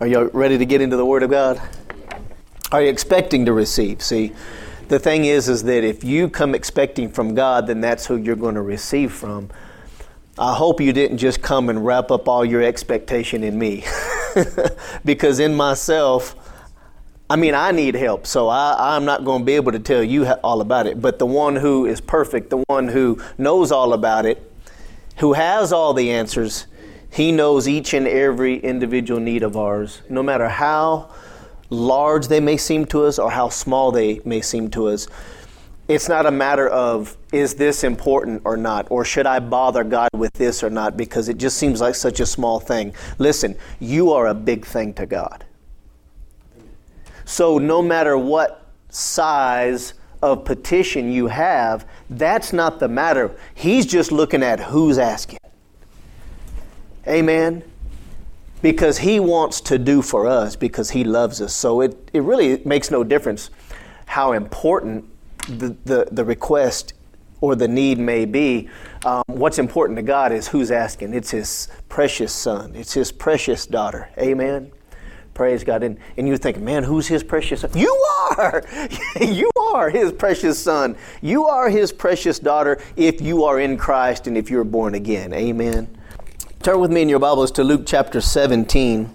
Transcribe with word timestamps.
Are 0.00 0.06
you 0.06 0.30
ready 0.32 0.56
to 0.58 0.64
get 0.64 0.80
into 0.80 0.96
the 0.96 1.04
Word 1.04 1.24
of 1.24 1.30
God? 1.30 1.60
Are 2.70 2.80
you 2.80 2.88
expecting 2.88 3.46
to 3.46 3.52
receive? 3.52 4.00
See, 4.00 4.32
the 4.86 5.00
thing 5.00 5.24
is, 5.24 5.48
is 5.48 5.64
that 5.64 5.82
if 5.82 6.04
you 6.04 6.28
come 6.28 6.54
expecting 6.54 7.10
from 7.10 7.34
God, 7.34 7.66
then 7.66 7.80
that's 7.80 8.06
who 8.06 8.14
you're 8.14 8.36
going 8.36 8.54
to 8.54 8.62
receive 8.62 9.12
from. 9.12 9.50
I 10.38 10.54
hope 10.54 10.80
you 10.80 10.92
didn't 10.92 11.18
just 11.18 11.42
come 11.42 11.68
and 11.68 11.84
wrap 11.84 12.12
up 12.12 12.28
all 12.28 12.44
your 12.44 12.62
expectation 12.62 13.42
in 13.42 13.58
me. 13.58 13.84
because 15.04 15.40
in 15.40 15.56
myself, 15.56 16.36
I 17.28 17.34
mean, 17.34 17.56
I 17.56 17.72
need 17.72 17.96
help, 17.96 18.24
so 18.24 18.46
I, 18.46 18.94
am 18.94 19.04
not 19.04 19.24
going 19.24 19.40
to 19.40 19.44
be 19.44 19.54
able 19.54 19.72
to 19.72 19.80
tell 19.80 20.04
you 20.04 20.26
all 20.44 20.60
about 20.60 20.86
it. 20.86 21.02
But 21.02 21.18
the 21.18 21.26
one 21.26 21.56
who 21.56 21.86
is 21.86 22.00
perfect, 22.00 22.50
the 22.50 22.62
one 22.68 22.86
who 22.86 23.20
knows 23.36 23.72
all 23.72 23.92
about 23.92 24.26
it, 24.26 24.48
who 25.16 25.32
has 25.32 25.72
all 25.72 25.92
the 25.92 26.12
answers, 26.12 26.68
he 27.10 27.32
knows 27.32 27.66
each 27.66 27.94
and 27.94 28.06
every 28.06 28.58
individual 28.58 29.20
need 29.20 29.42
of 29.42 29.56
ours, 29.56 30.02
no 30.08 30.22
matter 30.22 30.48
how 30.48 31.10
large 31.70 32.28
they 32.28 32.40
may 32.40 32.56
seem 32.56 32.84
to 32.86 33.04
us 33.04 33.18
or 33.18 33.30
how 33.30 33.48
small 33.48 33.92
they 33.92 34.20
may 34.24 34.40
seem 34.40 34.70
to 34.70 34.88
us. 34.88 35.08
It's 35.88 36.08
not 36.08 36.26
a 36.26 36.30
matter 36.30 36.68
of 36.68 37.16
is 37.32 37.54
this 37.54 37.82
important 37.82 38.42
or 38.44 38.56
not, 38.56 38.86
or 38.90 39.04
should 39.04 39.26
I 39.26 39.38
bother 39.38 39.84
God 39.84 40.10
with 40.12 40.34
this 40.34 40.62
or 40.62 40.68
not, 40.68 40.96
because 40.96 41.28
it 41.28 41.38
just 41.38 41.56
seems 41.56 41.80
like 41.80 41.94
such 41.94 42.20
a 42.20 42.26
small 42.26 42.60
thing. 42.60 42.94
Listen, 43.18 43.56
you 43.80 44.12
are 44.12 44.26
a 44.26 44.34
big 44.34 44.66
thing 44.66 44.92
to 44.94 45.06
God. 45.06 45.44
So 47.24 47.58
no 47.58 47.82
matter 47.82 48.18
what 48.18 48.66
size 48.90 49.94
of 50.22 50.44
petition 50.44 51.10
you 51.10 51.28
have, 51.28 51.86
that's 52.10 52.52
not 52.52 52.80
the 52.80 52.88
matter. 52.88 53.34
He's 53.54 53.86
just 53.86 54.12
looking 54.12 54.42
at 54.42 54.60
who's 54.60 54.98
asking. 54.98 55.38
Amen 57.06 57.62
because 58.62 58.98
he 58.98 59.20
wants 59.20 59.60
to 59.60 59.78
do 59.78 60.02
for 60.02 60.26
us 60.26 60.56
because 60.56 60.90
he 60.90 61.04
loves 61.04 61.40
us. 61.40 61.54
So 61.54 61.80
it, 61.80 62.10
it 62.12 62.22
really 62.22 62.60
makes 62.64 62.90
no 62.90 63.04
difference 63.04 63.50
how 64.06 64.32
important 64.32 65.04
the, 65.48 65.76
the, 65.84 66.08
the 66.10 66.24
request 66.24 66.94
or 67.40 67.54
the 67.54 67.68
need 67.68 67.98
may 67.98 68.24
be. 68.24 68.68
Um, 69.04 69.22
what's 69.26 69.58
important 69.58 69.96
to 69.96 70.02
God 70.02 70.32
is 70.32 70.48
who's 70.48 70.70
asking. 70.70 71.14
It's 71.14 71.30
his 71.30 71.68
precious 71.88 72.32
son, 72.32 72.74
it's 72.74 72.92
his 72.92 73.12
precious 73.12 73.66
daughter. 73.66 74.08
Amen. 74.18 74.72
Praise 75.34 75.62
God. 75.62 75.84
And, 75.84 75.98
and 76.16 76.26
you 76.26 76.36
think, 76.36 76.58
man, 76.58 76.82
who's 76.82 77.06
his 77.06 77.22
precious 77.22 77.60
son? 77.60 77.70
You 77.76 77.94
are! 78.30 78.64
you 79.20 79.48
are 79.56 79.88
his 79.88 80.10
precious 80.10 80.60
son. 80.60 80.96
You 81.22 81.46
are 81.46 81.68
his 81.68 81.92
precious 81.92 82.40
daughter 82.40 82.80
if 82.96 83.20
you 83.20 83.44
are 83.44 83.60
in 83.60 83.76
Christ 83.76 84.26
and 84.26 84.36
if 84.36 84.50
you're 84.50 84.64
born 84.64 84.96
again. 84.96 85.32
Amen. 85.32 85.97
Turn 86.60 86.80
with 86.80 86.90
me 86.90 87.02
in 87.02 87.08
your 87.08 87.20
Bibles 87.20 87.52
to 87.52 87.62
Luke 87.62 87.82
chapter 87.86 88.20
17. 88.20 89.08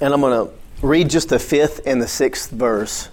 And 0.00 0.12
I'm 0.12 0.20
going 0.20 0.48
to 0.48 0.52
read 0.84 1.10
just 1.10 1.28
the 1.28 1.38
fifth 1.38 1.80
and 1.86 2.02
the 2.02 2.08
sixth 2.08 2.50
verse. 2.50 3.08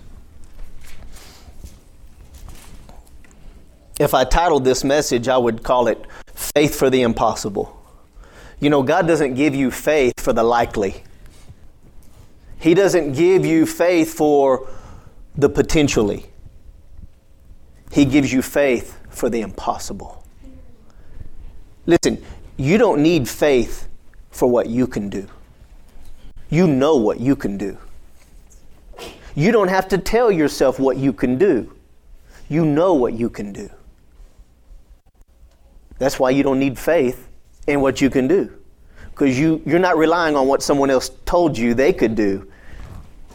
If 3.99 4.15
I 4.15 4.23
titled 4.23 4.65
this 4.65 4.83
message, 4.83 5.27
I 5.27 5.37
would 5.37 5.61
call 5.61 5.87
it 5.87 6.03
Faith 6.33 6.75
for 6.79 6.89
the 6.89 7.03
Impossible. 7.03 7.79
You 8.59 8.71
know, 8.71 8.81
God 8.81 9.05
doesn't 9.05 9.35
give 9.35 9.53
you 9.53 9.69
faith 9.69 10.13
for 10.17 10.33
the 10.33 10.43
likely, 10.43 11.03
He 12.57 12.73
doesn't 12.73 13.13
give 13.13 13.45
you 13.45 13.67
faith 13.67 14.15
for 14.15 14.67
the 15.35 15.47
potentially. 15.47 16.25
He 17.91 18.03
gives 18.05 18.33
you 18.33 18.41
faith 18.41 18.99
for 19.09 19.29
the 19.29 19.41
impossible. 19.41 20.18
Listen, 21.85 22.23
you 22.57 22.77
don't 22.77 23.01
need 23.01 23.27
faith 23.27 23.87
for 24.31 24.49
what 24.49 24.67
you 24.67 24.85
can 24.85 25.09
do. 25.09 25.27
You 26.49 26.67
know 26.67 26.95
what 26.95 27.19
you 27.19 27.35
can 27.35 27.57
do. 27.57 27.77
You 29.35 29.51
don't 29.51 29.69
have 29.69 29.87
to 29.89 29.97
tell 29.97 30.31
yourself 30.31 30.79
what 30.79 30.97
you 30.97 31.13
can 31.13 31.37
do. 31.37 31.73
You 32.49 32.65
know 32.65 32.93
what 32.93 33.13
you 33.13 33.29
can 33.29 33.53
do. 33.53 33.69
That's 35.99 36.19
why 36.19 36.31
you 36.31 36.43
don't 36.43 36.59
need 36.59 36.77
faith 36.77 37.27
in 37.67 37.81
what 37.81 38.01
you 38.01 38.09
can 38.09 38.27
do. 38.27 38.51
Because 39.11 39.39
you, 39.39 39.61
you're 39.65 39.79
not 39.79 39.97
relying 39.97 40.35
on 40.35 40.47
what 40.47 40.63
someone 40.63 40.89
else 40.89 41.11
told 41.25 41.57
you 41.57 41.73
they 41.73 41.93
could 41.93 42.15
do. 42.15 42.49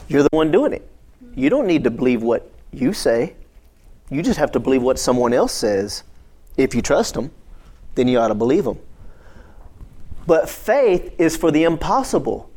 You're 0.09 0.23
the 0.23 0.29
one 0.33 0.51
doing 0.51 0.73
it. 0.73 0.89
You 1.35 1.51
don't 1.51 1.67
need 1.67 1.85
to 1.85 1.91
believe 1.91 2.23
what 2.23 2.51
you 2.73 2.93
say. 2.93 3.35
You 4.11 4.23
just 4.23 4.39
have 4.39 4.53
to 4.53 4.61
believe 4.61 4.83
what 4.83 4.99
someone 4.99 5.33
else 5.33 5.53
says 5.53 6.03
if 6.57 6.75
you 6.75 6.83
trust 6.83 7.15
them 7.15 7.31
then 7.95 8.09
you 8.09 8.19
ought 8.19 8.29
to 8.29 8.35
believe 8.35 8.65
them. 8.65 8.79
But 10.27 10.49
faith 10.49 11.15
is 11.19 11.37
for 11.37 11.51
the 11.51 11.65
impossible 11.65 12.51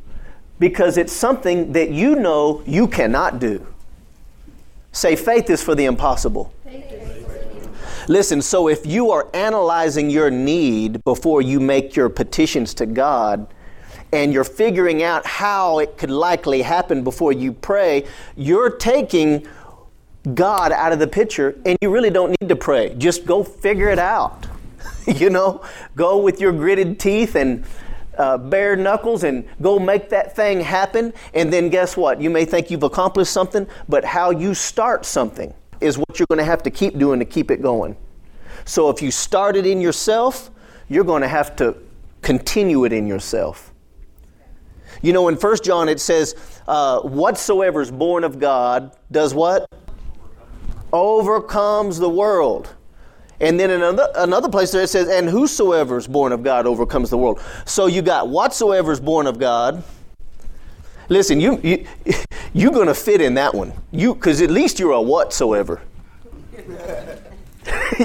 because 0.58 0.96
it's 0.96 1.12
something 1.12 1.72
that 1.72 1.90
you 1.90 2.16
know 2.16 2.62
you 2.66 2.88
cannot 2.88 3.38
do. 3.38 3.66
Say, 4.92 5.16
faith 5.16 5.50
is 5.50 5.62
for 5.62 5.74
the 5.74 5.84
impossible. 5.84 6.52
Listen, 8.08 8.40
so 8.40 8.68
if 8.68 8.86
you 8.86 9.10
are 9.10 9.28
analyzing 9.34 10.08
your 10.08 10.30
need 10.30 11.04
before 11.04 11.42
you 11.42 11.60
make 11.60 11.94
your 11.94 12.08
petitions 12.08 12.72
to 12.74 12.86
God, 12.86 13.46
and 14.12 14.32
you're 14.32 14.44
figuring 14.44 15.02
out 15.02 15.26
how 15.26 15.78
it 15.78 15.98
could 15.98 16.10
likely 16.10 16.62
happen 16.62 17.04
before 17.04 17.32
you 17.32 17.52
pray, 17.52 18.06
you're 18.36 18.70
taking 18.70 19.46
God 20.34 20.72
out 20.72 20.92
of 20.92 20.98
the 20.98 21.06
picture, 21.06 21.56
and 21.64 21.76
you 21.80 21.90
really 21.90 22.10
don't 22.10 22.34
need 22.40 22.48
to 22.48 22.56
pray. 22.56 22.94
Just 22.96 23.26
go 23.26 23.44
figure 23.44 23.88
it 23.90 23.98
out. 23.98 24.47
you 25.16 25.30
know, 25.30 25.62
go 25.96 26.18
with 26.18 26.40
your 26.40 26.52
gritted 26.52 27.00
teeth 27.00 27.34
and 27.34 27.64
uh, 28.18 28.36
bare 28.36 28.76
knuckles 28.76 29.24
and 29.24 29.48
go 29.62 29.78
make 29.78 30.10
that 30.10 30.36
thing 30.36 30.60
happen. 30.60 31.14
And 31.34 31.52
then 31.52 31.70
guess 31.70 31.96
what? 31.96 32.20
You 32.20 32.30
may 32.30 32.44
think 32.44 32.70
you've 32.70 32.82
accomplished 32.82 33.32
something, 33.32 33.66
but 33.88 34.04
how 34.04 34.30
you 34.30 34.54
start 34.54 35.06
something 35.06 35.54
is 35.80 35.96
what 35.96 36.18
you're 36.18 36.26
going 36.28 36.40
to 36.40 36.44
have 36.44 36.62
to 36.64 36.70
keep 36.70 36.98
doing 36.98 37.20
to 37.20 37.24
keep 37.24 37.50
it 37.50 37.62
going. 37.62 37.96
So 38.64 38.90
if 38.90 39.00
you 39.00 39.10
start 39.10 39.56
it 39.56 39.64
in 39.64 39.80
yourself, 39.80 40.50
you're 40.88 41.04
going 41.04 41.22
to 41.22 41.28
have 41.28 41.56
to 41.56 41.76
continue 42.20 42.84
it 42.84 42.92
in 42.92 43.06
yourself. 43.06 43.72
You 45.00 45.12
know, 45.12 45.28
in 45.28 45.36
First 45.36 45.64
John 45.64 45.88
it 45.88 46.00
says, 46.00 46.34
uh, 46.66 47.00
"Whatsoever 47.00 47.80
is 47.80 47.90
born 47.90 48.24
of 48.24 48.40
God 48.40 48.96
does 49.12 49.32
what? 49.32 49.70
Overcomes 50.92 51.98
the 51.98 52.08
world." 52.08 52.74
And 53.40 53.58
then 53.58 53.70
another, 53.70 54.08
another 54.16 54.48
place 54.48 54.72
there 54.72 54.82
it 54.82 54.88
says, 54.88 55.08
and 55.08 55.28
whosoever 55.28 55.96
is 55.96 56.08
born 56.08 56.32
of 56.32 56.42
God 56.42 56.66
overcomes 56.66 57.10
the 57.10 57.18
world. 57.18 57.40
So 57.66 57.86
you 57.86 58.02
got 58.02 58.28
whatsoever 58.28 58.90
is 58.90 59.00
born 59.00 59.26
of 59.26 59.38
God. 59.38 59.84
Listen, 61.08 61.40
you, 61.40 61.60
you, 61.62 61.86
you're 62.52 62.72
going 62.72 62.88
to 62.88 62.94
fit 62.94 63.20
in 63.20 63.34
that 63.34 63.54
one. 63.54 63.72
You, 63.92 64.14
because 64.14 64.42
at 64.42 64.50
least 64.50 64.78
you're 64.78 64.92
a 64.92 65.00
whatsoever. 65.00 65.80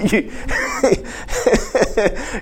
you, 0.04 0.32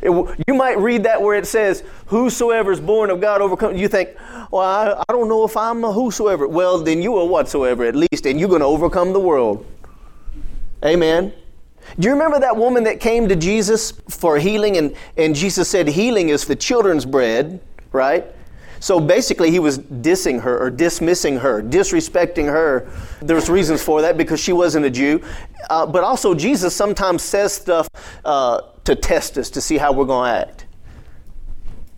you 0.48 0.54
might 0.54 0.78
read 0.78 1.04
that 1.04 1.22
where 1.22 1.38
it 1.38 1.48
says, 1.48 1.84
whosoever 2.08 2.72
is 2.72 2.82
born 2.82 3.10
of 3.10 3.22
God 3.22 3.42
overcomes. 3.42 3.80
You 3.80 3.88
think, 3.88 4.10
well, 4.52 4.62
I, 4.62 5.04
I 5.08 5.14
don't 5.14 5.30
know 5.30 5.46
if 5.46 5.56
I'm 5.56 5.84
a 5.86 5.92
whosoever. 5.94 6.48
Well, 6.48 6.80
then 6.80 7.02
you 7.02 7.16
are 7.18 7.26
whatsoever 7.26 7.86
at 7.86 7.96
least, 7.96 8.26
and 8.26 8.40
you're 8.40 8.50
going 8.50 8.62
to 8.62 8.68
overcome 8.68 9.14
the 9.14 9.20
world. 9.20 9.66
Amen. 10.84 11.34
Do 12.00 12.08
you 12.08 12.14
remember 12.14 12.40
that 12.40 12.56
woman 12.56 12.84
that 12.86 13.00
came 13.00 13.28
to 13.28 13.36
Jesus 13.36 13.92
for 14.10 14.38
healing? 14.38 14.78
And, 14.78 14.96
and 15.18 15.36
Jesus 15.36 15.70
said, 15.70 15.88
Healing 15.88 16.30
is 16.30 16.46
the 16.46 16.56
children's 16.56 17.06
bread, 17.06 17.60
right? 17.92 18.26
So 18.80 19.00
basically, 19.00 19.52
he 19.52 19.60
was 19.60 19.78
dissing 19.78 20.42
her 20.42 20.60
or 20.60 20.72
dismissing 20.72 21.38
her, 21.38 21.62
disrespecting 21.62 22.46
her. 22.46 22.90
There's 23.22 23.48
reasons 23.48 23.84
for 23.84 24.02
that 24.02 24.18
because 24.18 24.40
she 24.40 24.54
wasn't 24.54 24.86
a 24.86 24.90
Jew. 24.90 25.22
Uh, 25.70 25.86
but 25.86 26.04
also, 26.04 26.34
Jesus 26.34 26.76
sometimes 26.76 27.22
says 27.22 27.54
stuff 27.54 27.88
uh, 28.26 28.62
to 28.86 28.96
test 28.96 29.38
us 29.38 29.52
to 29.52 29.62
see 29.62 29.78
how 29.78 29.92
we're 29.92 30.06
going 30.06 30.34
to 30.34 30.48
act. 30.48 30.66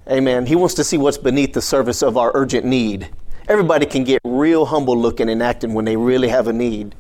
Amen. 0.10 0.46
He 0.46 0.56
wants 0.56 0.74
to 0.76 0.84
see 0.84 0.98
what's 0.98 1.18
beneath 1.18 1.54
the 1.54 1.62
surface 1.62 2.02
of 2.04 2.18
our 2.18 2.32
urgent 2.34 2.66
need. 2.66 3.10
Everybody 3.48 3.86
can 3.86 4.04
get 4.04 4.22
real 4.26 4.66
humble 4.66 4.98
looking 4.98 5.30
and 5.30 5.42
acting 5.42 5.74
when 5.74 5.86
they 5.86 5.96
really 5.96 6.28
have 6.28 6.48
a 6.48 6.54
need. 6.54 6.96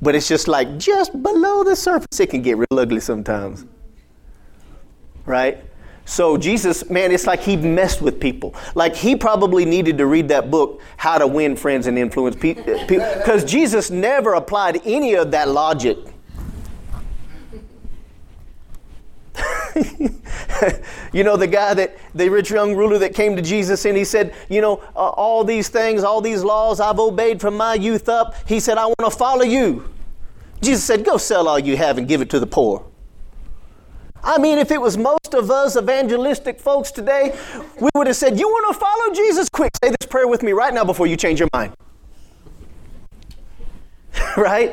But 0.00 0.14
it's 0.14 0.28
just 0.28 0.48
like 0.48 0.78
just 0.78 1.22
below 1.22 1.64
the 1.64 1.74
surface. 1.74 2.20
It 2.20 2.30
can 2.30 2.42
get 2.42 2.56
real 2.56 2.66
ugly 2.78 3.00
sometimes. 3.00 3.66
Right? 5.26 5.64
So 6.04 6.38
Jesus, 6.38 6.88
man, 6.88 7.12
it's 7.12 7.26
like 7.26 7.40
he 7.40 7.56
messed 7.56 8.00
with 8.00 8.18
people. 8.18 8.54
Like 8.74 8.96
he 8.96 9.14
probably 9.14 9.66
needed 9.66 9.98
to 9.98 10.06
read 10.06 10.28
that 10.28 10.50
book, 10.50 10.80
How 10.96 11.18
to 11.18 11.26
Win 11.26 11.54
Friends 11.54 11.86
and 11.86 11.98
Influence 11.98 12.34
People, 12.34 12.64
because 12.86 13.44
Jesus 13.44 13.90
never 13.90 14.34
applied 14.34 14.80
any 14.86 15.14
of 15.14 15.30
that 15.32 15.48
logic. 15.48 15.98
you 21.12 21.24
know, 21.24 21.36
the 21.36 21.46
guy 21.46 21.74
that, 21.74 21.96
the 22.14 22.28
rich 22.28 22.50
young 22.50 22.74
ruler 22.74 22.98
that 22.98 23.14
came 23.14 23.36
to 23.36 23.42
Jesus 23.42 23.84
and 23.84 23.96
he 23.96 24.04
said, 24.04 24.34
You 24.48 24.60
know, 24.60 24.82
uh, 24.94 25.10
all 25.10 25.44
these 25.44 25.68
things, 25.68 26.02
all 26.02 26.20
these 26.20 26.42
laws 26.42 26.80
I've 26.80 26.98
obeyed 26.98 27.40
from 27.40 27.56
my 27.56 27.74
youth 27.74 28.08
up. 28.08 28.34
He 28.46 28.60
said, 28.60 28.78
I 28.78 28.86
want 28.86 29.00
to 29.00 29.10
follow 29.10 29.42
you. 29.42 29.88
Jesus 30.60 30.84
said, 30.84 31.04
Go 31.04 31.16
sell 31.16 31.48
all 31.48 31.58
you 31.58 31.76
have 31.76 31.98
and 31.98 32.08
give 32.08 32.20
it 32.20 32.30
to 32.30 32.40
the 32.40 32.46
poor. 32.46 32.84
I 34.22 34.38
mean, 34.38 34.58
if 34.58 34.70
it 34.70 34.80
was 34.80 34.96
most 34.96 35.34
of 35.34 35.50
us 35.50 35.76
evangelistic 35.76 36.60
folks 36.60 36.90
today, 36.90 37.38
we 37.80 37.88
would 37.94 38.06
have 38.08 38.16
said, 38.16 38.38
You 38.38 38.48
want 38.48 38.74
to 38.74 38.80
follow 38.80 39.14
Jesus? 39.14 39.48
Quick, 39.48 39.72
say 39.82 39.90
this 39.90 40.08
prayer 40.08 40.26
with 40.28 40.42
me 40.42 40.52
right 40.52 40.74
now 40.74 40.84
before 40.84 41.06
you 41.06 41.16
change 41.16 41.38
your 41.38 41.48
mind. 41.52 41.72
right? 44.36 44.72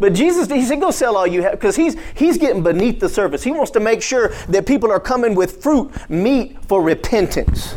But 0.00 0.12
Jesus, 0.12 0.50
he 0.50 0.64
said, 0.64 0.80
go 0.80 0.90
sell 0.90 1.16
all 1.16 1.26
you 1.26 1.42
have, 1.42 1.52
because 1.52 1.76
he's, 1.76 1.96
he's 2.14 2.36
getting 2.36 2.62
beneath 2.62 3.00
the 3.00 3.08
surface. 3.08 3.42
He 3.42 3.52
wants 3.52 3.70
to 3.72 3.80
make 3.80 4.02
sure 4.02 4.28
that 4.48 4.66
people 4.66 4.90
are 4.90 5.00
coming 5.00 5.34
with 5.34 5.62
fruit, 5.62 5.90
meet 6.08 6.62
for 6.64 6.82
repentance. 6.82 7.74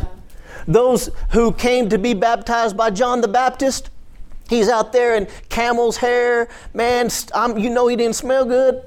Those 0.66 1.10
who 1.30 1.52
came 1.52 1.88
to 1.88 1.98
be 1.98 2.14
baptized 2.14 2.76
by 2.76 2.90
John 2.90 3.20
the 3.20 3.28
Baptist, 3.28 3.90
he's 4.48 4.68
out 4.68 4.92
there 4.92 5.14
in 5.14 5.26
camel's 5.48 5.96
hair. 5.96 6.48
Man, 6.74 7.08
I'm, 7.34 7.56
you 7.56 7.70
know 7.70 7.86
he 7.86 7.96
didn't 7.96 8.16
smell 8.16 8.44
good. 8.44 8.82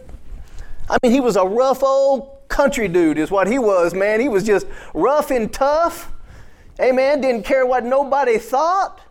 I 0.90 0.98
mean, 1.02 1.12
he 1.12 1.22
was 1.22 1.38
a 1.38 1.44
rough 1.44 1.84
old 1.84 2.48
country 2.50 2.88
dude, 2.88 3.18
is 3.18 3.32
what 3.32 3.48
he 3.48 3.58
was, 3.58 3.94
man. 3.94 4.20
He 4.20 4.28
was 4.28 4.44
just 4.44 4.68
rough 4.94 5.32
and 5.32 5.52
tough. 5.52 6.12
Amen. 6.80 7.22
Didn't 7.22 7.46
care 7.46 7.66
what 7.66 7.86
nobody 7.86 8.38
thought. 8.38 9.02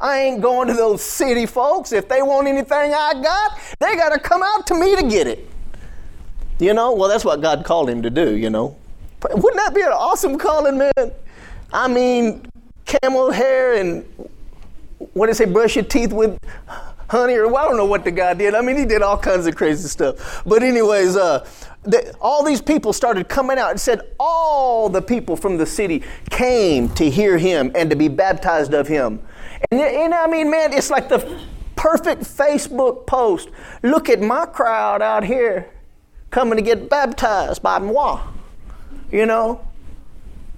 I 0.00 0.20
ain't 0.20 0.40
going 0.40 0.68
to 0.68 0.74
those 0.74 1.02
city 1.02 1.46
folks. 1.46 1.92
If 1.92 2.08
they 2.08 2.22
want 2.22 2.48
anything 2.48 2.94
I 2.94 3.12
got, 3.22 3.58
they 3.78 3.96
got 3.96 4.10
to 4.10 4.18
come 4.18 4.42
out 4.42 4.66
to 4.68 4.74
me 4.74 4.96
to 4.96 5.02
get 5.02 5.26
it. 5.26 5.46
You 6.58 6.74
know, 6.74 6.92
well, 6.92 7.08
that's 7.08 7.24
what 7.24 7.40
God 7.40 7.64
called 7.64 7.88
him 7.88 8.02
to 8.02 8.10
do, 8.10 8.36
you 8.36 8.50
know. 8.50 8.76
Wouldn't 9.22 9.56
that 9.56 9.74
be 9.74 9.82
an 9.82 9.88
awesome 9.88 10.38
calling, 10.38 10.78
man? 10.78 11.12
I 11.72 11.88
mean, 11.88 12.46
camel 12.86 13.30
hair 13.30 13.74
and 13.74 14.04
what 15.12 15.26
did 15.26 15.34
they 15.34 15.44
say, 15.44 15.50
brush 15.50 15.76
your 15.76 15.84
teeth 15.84 16.12
with 16.12 16.38
honey, 17.08 17.34
or 17.34 17.48
well, 17.48 17.64
I 17.64 17.68
don't 17.68 17.76
know 17.76 17.86
what 17.86 18.04
the 18.04 18.10
guy 18.10 18.34
did. 18.34 18.54
I 18.54 18.60
mean, 18.60 18.76
he 18.76 18.84
did 18.84 19.02
all 19.02 19.18
kinds 19.18 19.46
of 19.46 19.56
crazy 19.56 19.88
stuff. 19.88 20.42
But, 20.46 20.62
anyways, 20.62 21.16
uh, 21.16 21.46
the, 21.82 22.14
all 22.20 22.44
these 22.44 22.60
people 22.62 22.92
started 22.92 23.28
coming 23.28 23.58
out 23.58 23.70
and 23.70 23.80
said 23.80 24.00
all 24.18 24.88
the 24.88 25.02
people 25.02 25.36
from 25.36 25.56
the 25.56 25.66
city 25.66 26.02
came 26.30 26.88
to 26.90 27.08
hear 27.10 27.36
him 27.38 27.72
and 27.74 27.90
to 27.90 27.96
be 27.96 28.08
baptized 28.08 28.74
of 28.74 28.86
him. 28.86 29.20
And, 29.70 30.14
I 30.14 30.26
mean, 30.26 30.50
man, 30.50 30.72
it's 30.72 30.90
like 30.90 31.08
the 31.08 31.40
perfect 31.76 32.22
Facebook 32.22 33.06
post. 33.06 33.48
Look 33.82 34.08
at 34.08 34.20
my 34.20 34.46
crowd 34.46 35.02
out 35.02 35.24
here 35.24 35.70
coming 36.30 36.56
to 36.56 36.62
get 36.62 36.88
baptized 36.88 37.62
by 37.62 37.78
moi. 37.78 38.22
You 39.10 39.26
know, 39.26 39.66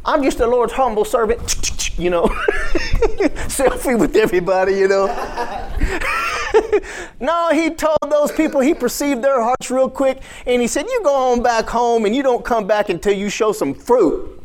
I'm 0.05 0.23
just 0.23 0.39
the 0.39 0.47
Lord's 0.47 0.75
humble 0.75 1.05
servant, 1.05 1.41
you 1.99 2.11
know, 2.11 2.25
selfie 3.49 3.99
with 3.99 4.17
everybody, 4.17 4.75
you 4.75 4.89
know. 4.89 5.07
no, 7.21 7.51
he 7.51 7.71
told 7.71 7.99
those 8.09 8.33
people, 8.33 8.61
he 8.61 8.73
perceived 8.73 9.23
their 9.23 9.43
hearts 9.43 9.71
real 9.71 9.91
quick, 9.91 10.23
and 10.47 10.63
he 10.63 10.69
said, 10.69 10.87
You 10.87 11.01
go 11.05 11.33
on 11.33 11.43
back 11.43 11.69
home 11.69 12.07
and 12.07 12.17
you 12.17 12.23
don't 12.23 12.45
come 12.45 12.67
back 12.67 12.89
until 12.89 13.13
you 13.13 13.29
show 13.29 13.53
some 13.53 13.75
fruit 13.75 14.43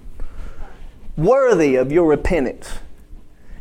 worthy 1.15 1.75
of 1.75 1.91
your 1.91 2.07
repentance. 2.07 2.79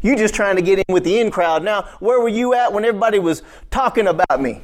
You 0.06 0.14
just 0.14 0.34
trying 0.34 0.54
to 0.54 0.62
get 0.62 0.78
in 0.78 0.84
with 0.94 1.02
the 1.02 1.18
in 1.18 1.32
crowd. 1.32 1.64
Now, 1.64 1.82
where 1.98 2.20
were 2.20 2.28
you 2.28 2.54
at 2.54 2.72
when 2.72 2.84
everybody 2.84 3.18
was 3.18 3.42
talking 3.72 4.06
about 4.06 4.40
me 4.40 4.60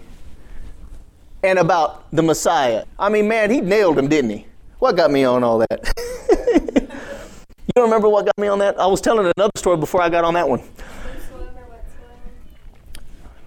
and 1.42 1.58
about 1.58 2.08
the 2.12 2.22
Messiah? 2.22 2.84
I 2.96 3.08
mean, 3.08 3.26
man, 3.26 3.50
he 3.50 3.60
nailed 3.60 3.98
him, 3.98 4.06
didn't 4.06 4.30
he? 4.30 4.46
What 4.78 4.96
got 4.96 5.10
me 5.10 5.24
on 5.24 5.42
all 5.42 5.58
that? 5.58 5.94
you 6.78 7.72
don't 7.74 7.86
remember 7.86 8.08
what 8.08 8.24
got 8.24 8.38
me 8.38 8.46
on 8.46 8.60
that? 8.60 8.78
I 8.78 8.86
was 8.86 9.00
telling 9.00 9.32
another 9.36 9.50
story 9.56 9.78
before 9.78 10.00
I 10.00 10.08
got 10.08 10.22
on 10.22 10.34
that 10.34 10.48
one. 10.48 10.62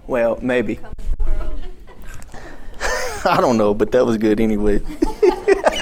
Well, 0.06 0.38
maybe. 0.42 0.82
I 3.24 3.38
don't 3.40 3.56
know, 3.58 3.74
but 3.74 3.94
that 3.94 4.06
was 4.06 4.18
good 4.18 4.42
anyway. 4.42 4.82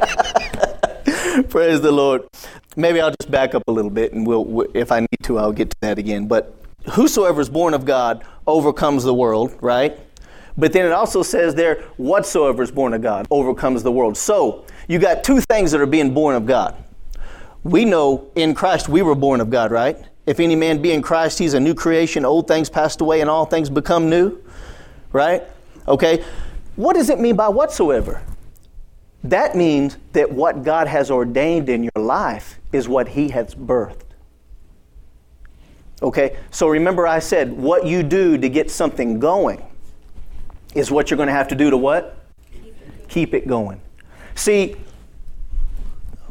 Praise 1.50 1.81
the 1.81 1.91
Lord. 1.91 2.27
Maybe 2.75 3.01
I'll 3.01 3.13
just 3.19 3.31
back 3.31 3.56
up 3.56 3.63
a 3.68 3.71
little 3.71 3.89
bit, 3.89 4.13
and 4.13 4.25
we'll, 4.25 4.68
if 4.74 4.91
I 4.91 5.01
need 5.01 5.24
to, 5.24 5.39
I'll 5.39 5.51
get 5.51 5.71
to 5.71 5.77
that 5.81 5.97
again. 5.97 6.27
But 6.27 6.56
whosoever 6.91 7.41
is 7.41 7.50
born 7.50 7.74
of 7.74 7.85
God 7.85 8.24
overcomes 8.45 9.03
the 9.03 9.13
world, 9.13 9.56
right? 9.62 9.97
But 10.57 10.74
then 10.74 10.85
it 10.85 10.91
also 10.91 11.24
says 11.24 11.56
there, 11.56 11.81
whatsoever 11.97 12.62
is 12.62 12.71
born 12.71 12.94
of 12.94 13.01
God 13.01 13.25
overcomes 13.31 13.81
the 13.81 13.91
world. 13.91 14.15
So 14.15 14.65
you 14.88 15.00
got 15.00 15.24
two 15.24 15.41
things 15.41 15.71
that 15.71 15.81
are 15.81 15.88
being 15.88 16.13
born 16.13 16.35
of 16.35 16.45
God. 16.45 16.75
We 17.63 17.85
know 17.85 18.30
in 18.35 18.53
Christ 18.53 18.88
we 18.88 19.01
were 19.01 19.15
born 19.15 19.41
of 19.41 19.50
God, 19.50 19.71
right? 19.71 19.97
If 20.27 20.39
any 20.39 20.56
man 20.56 20.81
be 20.81 20.91
in 20.91 21.01
Christ, 21.01 21.39
he's 21.39 21.56
a 21.56 21.59
new 21.59 21.74
creation. 21.74 22.25
Old 22.25 22.47
things 22.47 22.69
passed 22.69 23.01
away 23.01 23.21
and 23.21 23.30
all 23.30 23.45
things 23.45 23.69
become 23.69 24.09
new, 24.09 24.38
right? 25.12 25.44
Okay. 25.88 26.24
What 26.75 26.95
does 26.95 27.09
it 27.09 27.19
mean 27.19 27.35
by 27.35 27.50
whatsoever? 27.50 28.21
That 29.23 29.55
means 29.55 29.97
that 30.11 30.31
what 30.31 30.63
God 30.63 30.87
has 30.87 31.09
ordained 31.09 31.69
in 31.69 31.83
your 31.83 32.03
life 32.03 32.59
is 32.71 32.89
what 32.89 33.09
He 33.09 33.29
has 33.29 33.55
birthed. 33.55 34.01
Okay, 36.01 36.37
so 36.51 36.67
remember 36.67 37.07
I 37.07 37.19
said 37.19 37.53
what 37.53 37.85
you 37.85 38.03
do 38.03 38.37
to 38.37 38.49
get 38.49 38.69
something 38.69 39.19
going 39.19 39.65
is 40.75 40.91
what 40.91 41.09
you're 41.09 41.17
going 41.17 41.27
to 41.27 41.33
have 41.33 41.47
to 41.49 41.55
do 41.55 41.69
to 41.69 41.77
what? 41.77 42.17
Keep 43.07 43.33
it, 43.33 43.47
going. 43.47 43.79
See, 44.35 44.75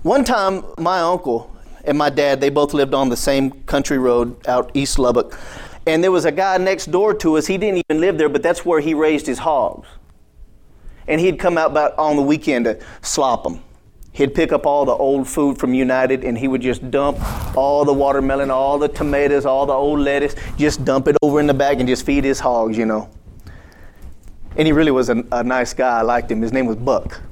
one 0.03 0.25
time 0.25 0.65
my 0.79 1.01
uncle 1.01 1.55
and 1.85 1.97
my 1.97 2.11
dad, 2.11 2.41
they 2.41 2.51
both 2.51 2.75
lived 2.75 2.93
on 2.93 3.09
the 3.09 3.17
same 3.17 3.51
country 3.63 3.99
road 3.99 4.47
out 4.47 4.71
East 4.75 4.99
Lubbock. 4.99 5.39
And 5.87 6.03
there 6.05 6.13
was 6.13 6.25
a 6.25 6.33
guy 6.33 6.59
next 6.59 6.91
door 6.91 7.15
to 7.15 7.39
us. 7.39 7.47
He 7.47 7.57
didn't 7.57 7.83
even 7.89 8.01
live 8.01 8.19
there, 8.19 8.29
but 8.29 8.43
that's 8.43 8.67
where 8.67 8.81
he 8.81 8.95
raised 8.95 9.27
his 9.27 9.39
hogs. 9.39 9.89
And 11.09 11.21
he'd 11.21 11.39
come 11.39 11.59
out 11.59 11.71
about 11.71 11.99
on 11.99 12.17
the 12.17 12.23
weekend 12.23 12.65
to 12.67 12.81
slop 13.03 13.45
them. 13.45 13.63
He'd 14.13 14.35
pick 14.35 14.53
up 14.53 14.67
all 14.67 14.85
the 14.85 14.93
old 14.93 15.27
food 15.27 15.59
from 15.59 15.73
United 15.73 16.23
and 16.23 16.37
he 16.37 16.47
would 16.47 16.61
just 16.61 16.91
dump 16.91 17.19
all 17.57 17.85
the 17.85 17.95
watermelon, 17.95 18.51
all 18.51 18.79
the 18.79 18.89
tomatoes, 18.89 19.47
all 19.47 19.65
the 19.65 19.73
old 19.73 20.01
lettuce, 20.01 20.35
just 20.59 20.85
dump 20.85 21.09
it 21.09 21.17
over 21.23 21.41
in 21.41 21.47
the 21.47 21.55
bag 21.55 21.81
and 21.81 21.89
just 21.89 22.05
feed 22.05 22.23
his 22.23 22.39
hogs, 22.39 22.77
you 22.77 22.85
know. 22.85 23.09
And 24.57 24.67
he 24.67 24.73
really 24.73 24.91
was 24.91 25.09
a, 25.09 25.25
a 25.33 25.43
nice 25.43 25.73
guy. 25.73 26.01
I 26.01 26.03
liked 26.03 26.31
him. 26.31 26.43
His 26.43 26.53
name 26.53 26.67
was 26.67 26.77
Buck. 26.77 27.23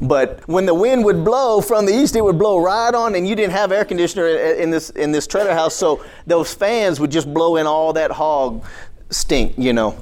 But 0.00 0.46
when 0.48 0.64
the 0.64 0.74
wind 0.74 1.04
would 1.04 1.24
blow 1.24 1.60
from 1.60 1.86
the 1.86 1.92
east, 1.92 2.14
it 2.14 2.22
would 2.22 2.38
blow 2.38 2.58
right 2.58 2.94
on, 2.94 3.16
and 3.16 3.26
you 3.28 3.34
didn't 3.34 3.52
have 3.52 3.72
air 3.72 3.84
conditioner 3.84 4.28
in 4.28 4.70
this 4.70 4.90
in 4.90 5.10
this 5.10 5.26
trailer 5.26 5.54
house, 5.54 5.74
so 5.74 6.04
those 6.26 6.54
fans 6.54 7.00
would 7.00 7.10
just 7.10 7.32
blow 7.32 7.56
in 7.56 7.66
all 7.66 7.92
that 7.94 8.12
hog 8.12 8.64
stink, 9.10 9.54
you 9.56 9.72
know. 9.72 9.96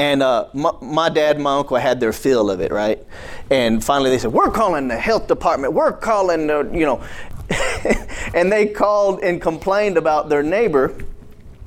And 0.00 0.22
uh, 0.22 0.46
my, 0.54 0.72
my, 0.80 1.08
dad 1.10 1.36
and 1.36 1.44
my 1.44 1.58
uncle 1.58 1.76
had 1.76 2.00
their 2.00 2.14
fill 2.14 2.50
of 2.50 2.60
it, 2.60 2.72
right? 2.72 3.04
And 3.50 3.84
finally 3.84 4.08
they 4.08 4.16
said, 4.16 4.32
We're 4.32 4.50
calling 4.50 4.88
the 4.88 4.96
health 4.96 5.26
department. 5.26 5.74
We're 5.74 5.92
calling, 5.92 6.46
the, 6.46 6.70
you 6.72 6.86
know. 6.86 7.04
and 8.34 8.50
they 8.50 8.66
called 8.66 9.20
and 9.20 9.42
complained 9.42 9.98
about 9.98 10.30
their 10.30 10.42
neighbor. 10.42 10.96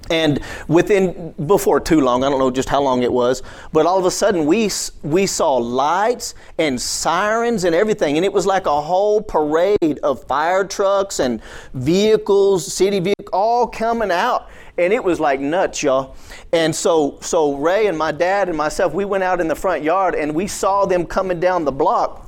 And 0.09 0.41
within, 0.67 1.33
before 1.47 1.79
too 1.79 2.01
long, 2.01 2.23
I 2.23 2.29
don't 2.29 2.39
know 2.39 2.51
just 2.51 2.67
how 2.67 2.81
long 2.81 3.03
it 3.03 3.11
was, 3.11 3.41
but 3.71 3.85
all 3.85 3.97
of 3.97 4.05
a 4.05 4.11
sudden 4.11 4.45
we, 4.45 4.69
we 5.01 5.25
saw 5.25 5.55
lights 5.55 6.35
and 6.57 6.79
sirens 6.79 7.63
and 7.63 7.73
everything. 7.73 8.17
And 8.17 8.25
it 8.25 8.33
was 8.33 8.45
like 8.45 8.65
a 8.65 8.81
whole 8.81 9.21
parade 9.21 9.99
of 10.03 10.23
fire 10.25 10.65
trucks 10.65 11.19
and 11.19 11.41
vehicles, 11.73 12.71
city 12.71 12.99
vehicles, 12.99 13.29
all 13.31 13.65
coming 13.65 14.11
out 14.11 14.49
and 14.77 14.91
it 14.91 15.03
was 15.03 15.19
like 15.19 15.39
nuts, 15.39 15.83
y'all. 15.83 16.15
And 16.51 16.75
so, 16.75 17.19
so 17.21 17.55
Ray 17.55 17.87
and 17.87 17.97
my 17.97 18.11
dad 18.11 18.49
and 18.49 18.57
myself, 18.57 18.93
we 18.93 19.05
went 19.05 19.23
out 19.23 19.39
in 19.39 19.47
the 19.47 19.55
front 19.55 19.83
yard 19.83 20.15
and 20.15 20.33
we 20.33 20.47
saw 20.47 20.85
them 20.85 21.05
coming 21.05 21.39
down 21.39 21.63
the 21.63 21.71
block. 21.71 22.27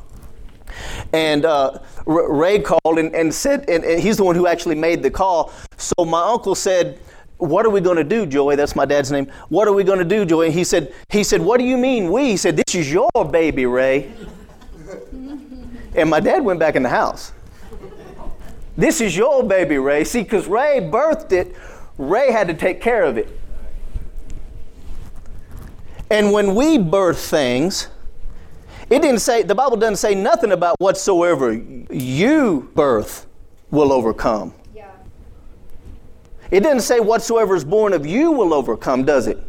And 1.13 1.45
uh, 1.45 1.79
Ray 2.05 2.59
called 2.59 2.99
and, 2.99 3.15
and 3.15 3.33
said, 3.33 3.65
and, 3.67 3.83
and 3.83 3.99
he's 3.99 4.17
the 4.17 4.23
one 4.23 4.35
who 4.35 4.45
actually 4.45 4.75
made 4.75 5.01
the 5.01 5.09
call. 5.09 5.53
So 5.77 6.05
my 6.05 6.21
uncle 6.21 6.53
said, 6.53 6.99
what 7.37 7.65
are 7.65 7.69
we 7.69 7.81
going 7.81 7.97
to 7.97 8.03
do, 8.03 8.25
Joey? 8.25 8.55
That's 8.55 8.75
my 8.75 8.85
dad's 8.85 9.11
name. 9.11 9.31
What 9.49 9.67
are 9.67 9.73
we 9.73 9.83
going 9.83 9.99
to 9.99 10.05
do, 10.05 10.25
Joey? 10.25 10.51
He 10.51 10.63
said, 10.63 10.93
he 11.09 11.23
said, 11.23 11.41
what 11.41 11.59
do 11.59 11.65
you 11.65 11.77
mean 11.77 12.11
we? 12.11 12.29
He 12.29 12.37
said, 12.37 12.55
this 12.57 12.75
is 12.75 12.91
your 12.91 13.09
baby, 13.31 13.65
Ray. 13.65 14.11
and 15.95 16.09
my 16.09 16.19
dad 16.19 16.43
went 16.43 16.59
back 16.59 16.75
in 16.75 16.83
the 16.83 16.89
house. 16.89 17.31
This 18.77 18.99
is 18.99 19.15
your 19.15 19.43
baby, 19.43 19.77
Ray. 19.77 20.03
See, 20.03 20.23
because 20.23 20.47
Ray 20.47 20.79
birthed 20.81 21.31
it 21.31 21.55
Ray 21.97 22.31
had 22.31 22.47
to 22.47 22.53
take 22.53 22.81
care 22.81 23.03
of 23.03 23.17
it. 23.17 23.27
And 26.09 26.31
when 26.31 26.55
we 26.55 26.77
birth 26.77 27.19
things, 27.19 27.87
it 28.89 29.01
didn't 29.01 29.21
say, 29.21 29.43
the 29.43 29.55
Bible 29.55 29.77
doesn't 29.77 29.95
say 29.95 30.13
nothing 30.13 30.51
about 30.51 30.75
whatsoever 30.79 31.53
you 31.53 32.69
birth 32.75 33.25
will 33.71 33.91
overcome. 33.91 34.53
It 36.55 36.63
doesn't 36.63 36.83
say 36.83 37.01
whatsoever 37.01 37.53
is 37.53 37.65
born 37.65 37.91
of 37.91 38.05
you 38.05 38.31
will 38.31 38.53
overcome, 38.53 39.03
does 39.03 39.27
it? 39.27 39.43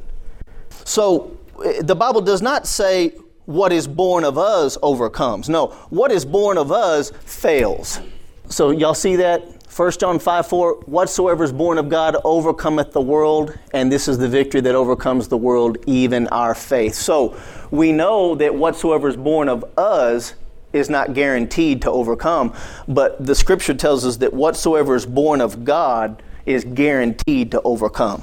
So 0.85 1.39
eh, 1.65 1.81
the 1.81 1.95
Bible 1.95 2.21
does 2.21 2.43
not 2.43 2.67
say 2.67 3.11
what 3.45 3.71
is 3.73 3.87
born 3.87 4.25
of 4.25 4.37
us 4.37 4.77
overcomes. 4.83 5.49
No, 5.49 5.69
what 5.91 6.11
is 6.11 6.25
born 6.25 6.59
of 6.59 6.73
us 6.73 7.13
fails. 7.25 8.01
So 8.49 8.73
y'all 8.73 8.93
see 8.93 9.15
that? 9.15 9.45
1 9.73 9.93
John 9.93 10.19
5 10.19 10.49
4, 10.49 10.75
whatsoever 10.87 11.45
is 11.45 11.53
born 11.53 11.79
of 11.79 11.89
God 11.89 12.17
overcometh 12.25 12.91
the 12.91 13.01
world, 13.01 13.57
and 13.73 13.93
this 13.93 14.09
is 14.09 14.19
the 14.19 14.29
victory 14.29 14.61
that 14.63 14.75
overcomes 14.75 15.29
the 15.29 15.37
world, 15.37 15.79
even 15.87 16.27
our 16.29 16.57
faith. 16.57 16.97
So 16.97 17.39
we 17.71 17.93
know 17.93 18.35
that 18.35 18.53
whatsoever 18.53 19.07
is 19.07 19.17
born 19.17 19.49
of 19.49 19.65
us 19.79 20.35
is 20.73 20.91
not 20.91 21.15
guaranteed 21.15 21.83
to 21.83 21.91
overcome, 21.93 22.53
but 22.89 23.25
the 23.25 23.37
scripture 23.37 23.75
tells 23.75 24.05
us 24.05 24.17
that 24.17 24.33
whatsoever 24.35 24.97
is 24.97 25.07
born 25.07 25.41
of 25.41 25.65
God 25.65 26.21
is 26.47 26.65
guaranteed 26.65 27.51
to 27.51 27.61
overcome. 27.63 28.23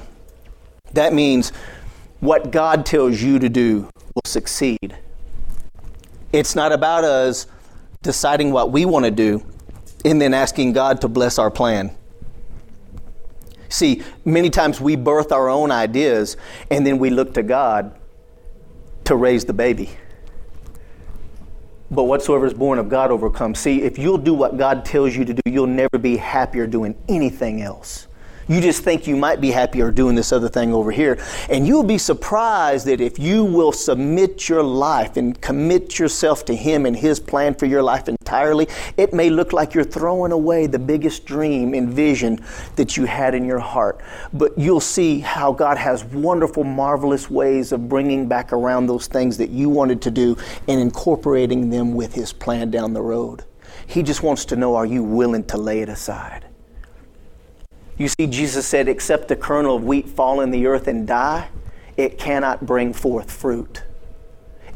That 0.92 1.12
means 1.12 1.52
what 2.20 2.50
God 2.50 2.86
tells 2.86 3.20
you 3.20 3.38
to 3.38 3.48
do 3.48 3.88
will 4.14 4.22
succeed. 4.24 4.96
It's 6.32 6.56
not 6.56 6.72
about 6.72 7.04
us 7.04 7.46
deciding 8.02 8.50
what 8.50 8.72
we 8.72 8.84
want 8.84 9.04
to 9.04 9.10
do 9.10 9.44
and 10.04 10.20
then 10.20 10.34
asking 10.34 10.72
God 10.72 11.00
to 11.02 11.08
bless 11.08 11.38
our 11.38 11.50
plan. 11.50 11.94
See, 13.68 14.02
many 14.24 14.50
times 14.50 14.80
we 14.80 14.94
birth 14.94 15.32
our 15.32 15.48
own 15.48 15.70
ideas 15.70 16.36
and 16.70 16.86
then 16.86 16.98
we 16.98 17.10
look 17.10 17.34
to 17.34 17.42
God 17.42 17.98
to 19.04 19.16
raise 19.16 19.44
the 19.44 19.52
baby. 19.52 19.90
But 21.90 22.04
whatsoever 22.04 22.46
is 22.46 22.54
born 22.54 22.78
of 22.78 22.88
God 22.88 23.10
overcomes. 23.10 23.58
See, 23.58 23.82
if 23.82 23.98
you'll 23.98 24.18
do 24.18 24.34
what 24.34 24.56
God 24.56 24.84
tells 24.84 25.14
you 25.14 25.24
to 25.24 25.34
do, 25.34 25.42
you'll 25.50 25.66
never 25.66 25.98
be 25.98 26.16
happier 26.16 26.66
doing 26.66 26.96
anything 27.08 27.62
else. 27.62 28.08
You 28.46 28.60
just 28.60 28.82
think 28.82 29.06
you 29.06 29.16
might 29.16 29.40
be 29.40 29.50
happier 29.50 29.90
doing 29.90 30.14
this 30.14 30.32
other 30.32 30.48
thing 30.48 30.74
over 30.74 30.90
here. 30.90 31.18
And 31.48 31.66
you'll 31.66 31.82
be 31.82 31.96
surprised 31.96 32.86
that 32.86 33.00
if 33.00 33.18
you 33.18 33.44
will 33.44 33.72
submit 33.72 34.48
your 34.48 34.62
life 34.62 35.16
and 35.16 35.40
commit 35.40 35.98
yourself 35.98 36.44
to 36.46 36.54
Him 36.54 36.84
and 36.84 36.94
His 36.94 37.18
plan 37.18 37.54
for 37.54 37.66
your 37.66 37.82
life 37.82 38.08
entirely, 38.08 38.68
it 38.96 39.14
may 39.14 39.30
look 39.30 39.52
like 39.52 39.72
you're 39.72 39.82
throwing 39.82 40.32
away 40.32 40.66
the 40.66 40.78
biggest 40.78 41.24
dream 41.24 41.72
and 41.72 41.88
vision 41.88 42.44
that 42.76 42.96
you 42.96 43.06
had 43.06 43.34
in 43.34 43.46
your 43.46 43.60
heart. 43.60 44.02
But 44.32 44.58
you'll 44.58 44.80
see 44.80 45.20
how 45.20 45.52
God 45.52 45.78
has 45.78 46.04
wonderful, 46.04 46.64
marvelous 46.64 47.30
ways 47.30 47.72
of 47.72 47.88
bringing 47.88 48.28
back 48.28 48.52
around 48.52 48.86
those 48.86 49.06
things 49.06 49.38
that 49.38 49.50
you 49.50 49.70
wanted 49.70 50.02
to 50.02 50.10
do 50.10 50.36
and 50.68 50.80
incorporating 50.80 51.70
them 51.70 51.94
with 51.94 52.12
His 52.14 52.32
plan 52.32 52.70
down 52.70 52.92
the 52.92 53.02
road. 53.02 53.44
He 53.86 54.02
just 54.02 54.22
wants 54.22 54.44
to 54.46 54.56
know 54.56 54.74
are 54.74 54.86
you 54.86 55.02
willing 55.02 55.44
to 55.44 55.56
lay 55.56 55.80
it 55.80 55.88
aside? 55.88 56.46
You 57.96 58.08
see, 58.08 58.26
Jesus 58.26 58.66
said, 58.66 58.88
Except 58.88 59.28
the 59.28 59.36
kernel 59.36 59.76
of 59.76 59.84
wheat 59.84 60.08
fall 60.08 60.40
in 60.40 60.50
the 60.50 60.66
earth 60.66 60.88
and 60.88 61.06
die, 61.06 61.48
it 61.96 62.18
cannot 62.18 62.66
bring 62.66 62.92
forth 62.92 63.30
fruit. 63.30 63.82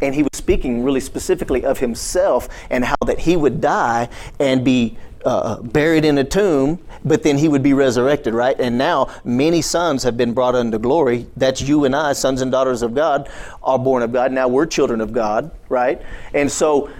And 0.00 0.14
he 0.14 0.22
was 0.22 0.30
speaking 0.34 0.84
really 0.84 1.00
specifically 1.00 1.64
of 1.64 1.78
himself 1.78 2.48
and 2.70 2.84
how 2.84 2.96
that 3.06 3.20
he 3.20 3.36
would 3.36 3.60
die 3.60 4.08
and 4.38 4.64
be 4.64 4.96
uh, 5.24 5.60
buried 5.60 6.04
in 6.04 6.18
a 6.18 6.24
tomb, 6.24 6.78
but 7.04 7.24
then 7.24 7.38
he 7.38 7.48
would 7.48 7.62
be 7.62 7.72
resurrected, 7.72 8.32
right? 8.34 8.58
And 8.60 8.78
now 8.78 9.08
many 9.24 9.60
sons 9.62 10.04
have 10.04 10.16
been 10.16 10.32
brought 10.32 10.54
unto 10.54 10.78
glory. 10.78 11.26
That's 11.36 11.60
you 11.60 11.84
and 11.84 11.96
I, 11.96 12.12
sons 12.12 12.40
and 12.40 12.52
daughters 12.52 12.82
of 12.82 12.94
God, 12.94 13.28
are 13.62 13.78
born 13.78 14.02
of 14.02 14.12
God. 14.12 14.30
Now 14.30 14.46
we're 14.46 14.66
children 14.66 15.00
of 15.00 15.12
God, 15.12 15.50
right? 15.68 16.00
And 16.34 16.50
so 16.50 16.90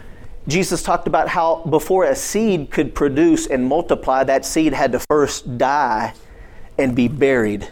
Jesus 0.49 0.83
talked 0.83 1.07
about 1.07 1.29
how 1.29 1.63
before 1.65 2.05
a 2.05 2.17
seed 2.17 2.71
could 2.71 2.95
produce 2.95 3.47
and 3.47 3.65
multiply, 3.65 4.25
that 4.25 4.45
seed 4.45 4.73
had 4.73 4.93
to 4.93 4.99
first 4.99 5.59
die 5.59 6.15
and 6.79 6.97
be 6.97 7.07
buried. 7.07 7.71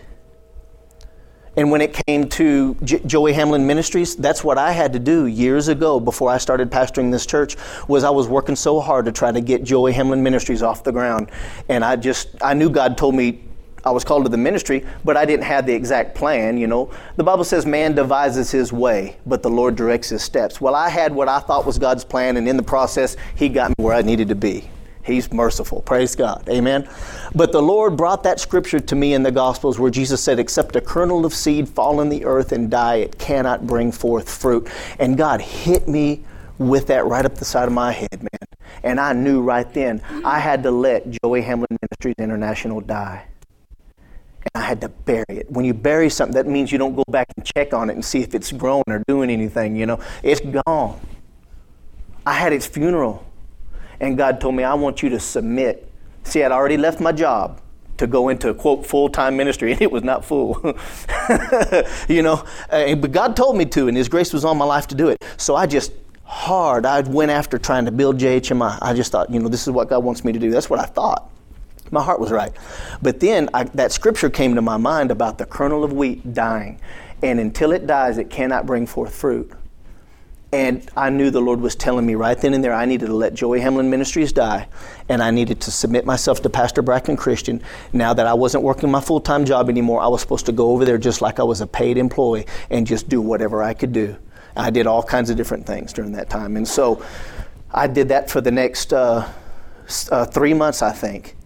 And 1.56 1.70
when 1.70 1.80
it 1.80 1.98
came 2.06 2.28
to 2.30 2.74
J- 2.82 3.00
Joey 3.06 3.32
Hamlin 3.32 3.66
Ministries, 3.66 4.14
that's 4.14 4.44
what 4.44 4.58
I 4.58 4.72
had 4.72 4.92
to 4.92 4.98
do 4.98 5.24
years 5.24 5.68
ago 5.68 5.98
before 5.98 6.30
I 6.30 6.36
started 6.36 6.70
pastoring 6.70 7.10
this 7.10 7.24
church 7.24 7.56
was 7.88 8.04
I 8.04 8.10
was 8.10 8.28
working 8.28 8.56
so 8.56 8.78
hard 8.78 9.06
to 9.06 9.12
try 9.12 9.32
to 9.32 9.40
get 9.40 9.64
Joey 9.64 9.92
Hamlin 9.92 10.22
Ministries 10.22 10.62
off 10.62 10.84
the 10.84 10.92
ground. 10.92 11.30
And 11.70 11.82
I 11.82 11.96
just 11.96 12.28
I 12.42 12.52
knew 12.52 12.68
God 12.68 12.98
told 12.98 13.14
me 13.14 13.42
I 13.84 13.90
was 13.90 14.04
called 14.04 14.24
to 14.24 14.28
the 14.28 14.36
ministry, 14.36 14.84
but 15.04 15.16
I 15.16 15.24
didn't 15.24 15.44
have 15.44 15.64
the 15.64 15.72
exact 15.72 16.14
plan, 16.16 16.58
you 16.58 16.66
know. 16.66 16.90
The 17.16 17.22
Bible 17.22 17.44
says 17.44 17.64
man 17.64 17.94
devises 17.94 18.50
his 18.50 18.72
way, 18.72 19.16
but 19.26 19.42
the 19.42 19.50
Lord 19.50 19.76
directs 19.76 20.08
his 20.08 20.22
steps. 20.22 20.60
Well, 20.60 20.74
I 20.74 20.88
had 20.88 21.14
what 21.14 21.28
I 21.28 21.38
thought 21.38 21.64
was 21.64 21.78
God's 21.78 22.04
plan, 22.04 22.36
and 22.36 22.48
in 22.48 22.56
the 22.56 22.62
process, 22.62 23.16
He 23.36 23.48
got 23.48 23.70
me 23.70 23.74
where 23.84 23.94
I 23.94 24.02
needed 24.02 24.28
to 24.28 24.34
be. 24.34 24.68
He's 25.04 25.32
merciful. 25.32 25.82
Praise 25.82 26.16
God. 26.16 26.48
Amen. 26.48 26.88
But 27.32 27.52
the 27.52 27.62
Lord 27.62 27.96
brought 27.96 28.24
that 28.24 28.40
scripture 28.40 28.80
to 28.80 28.96
me 28.96 29.14
in 29.14 29.22
the 29.22 29.30
Gospels 29.30 29.78
where 29.78 29.90
Jesus 29.90 30.20
said, 30.20 30.40
Except 30.40 30.74
a 30.74 30.80
kernel 30.80 31.24
of 31.24 31.32
seed 31.32 31.68
fall 31.68 32.00
in 32.00 32.08
the 32.08 32.24
earth 32.24 32.50
and 32.50 32.68
die, 32.68 32.96
it 32.96 33.16
cannot 33.16 33.68
bring 33.68 33.92
forth 33.92 34.28
fruit. 34.28 34.68
And 34.98 35.16
God 35.16 35.40
hit 35.40 35.86
me 35.86 36.24
with 36.58 36.88
that 36.88 37.06
right 37.06 37.24
up 37.24 37.36
the 37.36 37.44
side 37.44 37.68
of 37.68 37.72
my 37.72 37.92
head, 37.92 38.20
man. 38.20 38.58
And 38.82 38.98
I 38.98 39.12
knew 39.12 39.42
right 39.42 39.72
then 39.72 40.02
I 40.24 40.40
had 40.40 40.64
to 40.64 40.72
let 40.72 41.08
Joey 41.22 41.42
Hamlin 41.42 41.68
Ministries 41.80 42.16
International 42.18 42.80
die 42.80 43.26
and 44.54 44.62
I 44.62 44.66
had 44.66 44.80
to 44.82 44.88
bury 44.88 45.24
it. 45.28 45.50
When 45.50 45.64
you 45.64 45.74
bury 45.74 46.10
something, 46.10 46.34
that 46.34 46.46
means 46.46 46.72
you 46.72 46.78
don't 46.78 46.94
go 46.94 47.04
back 47.08 47.28
and 47.36 47.44
check 47.44 47.74
on 47.74 47.90
it 47.90 47.94
and 47.94 48.04
see 48.04 48.22
if 48.22 48.34
it's 48.34 48.52
grown 48.52 48.84
or 48.86 49.02
doing 49.06 49.30
anything, 49.30 49.76
you 49.76 49.86
know. 49.86 50.00
It's 50.22 50.40
gone. 50.40 51.00
I 52.24 52.32
had 52.32 52.52
its 52.52 52.66
funeral. 52.66 53.24
And 54.00 54.16
God 54.16 54.40
told 54.40 54.54
me, 54.54 54.62
I 54.64 54.74
want 54.74 55.02
you 55.02 55.08
to 55.10 55.20
submit. 55.20 55.90
See, 56.24 56.42
I'd 56.42 56.52
already 56.52 56.76
left 56.76 57.00
my 57.00 57.12
job 57.12 57.60
to 57.96 58.06
go 58.06 58.28
into 58.28 58.52
quote 58.52 58.84
full 58.86 59.08
time 59.08 59.36
ministry, 59.36 59.72
and 59.72 59.80
it 59.80 59.90
was 59.90 60.02
not 60.02 60.24
full. 60.24 60.60
you 62.08 62.22
know, 62.22 62.44
uh, 62.70 62.94
but 62.96 63.12
God 63.12 63.36
told 63.36 63.56
me 63.56 63.64
to, 63.66 63.88
and 63.88 63.96
His 63.96 64.08
grace 64.08 64.32
was 64.32 64.44
on 64.44 64.56
my 64.58 64.64
life 64.64 64.86
to 64.88 64.94
do 64.94 65.08
it. 65.08 65.22
So 65.36 65.56
I 65.56 65.66
just 65.66 65.92
hard, 66.24 66.84
I 66.84 67.00
went 67.00 67.30
after 67.30 67.56
trying 67.56 67.84
to 67.84 67.92
build 67.92 68.18
JHMI. 68.18 68.78
I 68.82 68.94
just 68.94 69.12
thought, 69.12 69.30
you 69.30 69.38
know, 69.38 69.48
this 69.48 69.62
is 69.62 69.70
what 69.70 69.88
God 69.88 70.04
wants 70.04 70.24
me 70.24 70.32
to 70.32 70.38
do. 70.38 70.50
That's 70.50 70.68
what 70.68 70.80
I 70.80 70.84
thought. 70.84 71.30
My 71.90 72.02
heart 72.02 72.20
was 72.20 72.30
right. 72.30 72.52
But 73.02 73.20
then 73.20 73.48
I, 73.54 73.64
that 73.64 73.92
scripture 73.92 74.30
came 74.30 74.54
to 74.54 74.62
my 74.62 74.76
mind 74.76 75.10
about 75.10 75.38
the 75.38 75.46
kernel 75.46 75.84
of 75.84 75.92
wheat 75.92 76.34
dying. 76.34 76.80
And 77.22 77.40
until 77.40 77.72
it 77.72 77.86
dies, 77.86 78.18
it 78.18 78.30
cannot 78.30 78.66
bring 78.66 78.86
forth 78.86 79.14
fruit. 79.14 79.52
And 80.52 80.88
I 80.96 81.10
knew 81.10 81.30
the 81.30 81.40
Lord 81.40 81.60
was 81.60 81.74
telling 81.74 82.06
me 82.06 82.14
right 82.14 82.40
then 82.40 82.54
and 82.54 82.62
there 82.62 82.72
I 82.72 82.84
needed 82.84 83.06
to 83.06 83.14
let 83.14 83.34
Joey 83.34 83.60
Hamlin 83.60 83.90
Ministries 83.90 84.32
die, 84.32 84.68
and 85.08 85.20
I 85.20 85.30
needed 85.30 85.60
to 85.62 85.72
submit 85.72 86.06
myself 86.06 86.40
to 86.42 86.48
Pastor 86.48 86.82
Bracken 86.82 87.16
Christian. 87.16 87.60
Now 87.92 88.14
that 88.14 88.26
I 88.26 88.32
wasn't 88.32 88.62
working 88.62 88.90
my 88.90 89.00
full 89.00 89.20
time 89.20 89.44
job 89.44 89.68
anymore, 89.68 90.00
I 90.00 90.06
was 90.06 90.20
supposed 90.20 90.46
to 90.46 90.52
go 90.52 90.70
over 90.70 90.84
there 90.84 90.98
just 90.98 91.20
like 91.20 91.40
I 91.40 91.42
was 91.42 91.60
a 91.60 91.66
paid 91.66 91.98
employee 91.98 92.46
and 92.70 92.86
just 92.86 93.08
do 93.08 93.20
whatever 93.20 93.62
I 93.62 93.74
could 93.74 93.92
do. 93.92 94.16
I 94.56 94.70
did 94.70 94.86
all 94.86 95.02
kinds 95.02 95.30
of 95.30 95.36
different 95.36 95.66
things 95.66 95.92
during 95.92 96.12
that 96.12 96.30
time. 96.30 96.56
And 96.56 96.66
so 96.66 97.04
I 97.72 97.88
did 97.88 98.08
that 98.08 98.30
for 98.30 98.40
the 98.40 98.52
next 98.52 98.92
uh, 98.92 99.28
uh, 100.10 100.24
three 100.26 100.54
months, 100.54 100.80
I 100.80 100.92
think. 100.92 101.36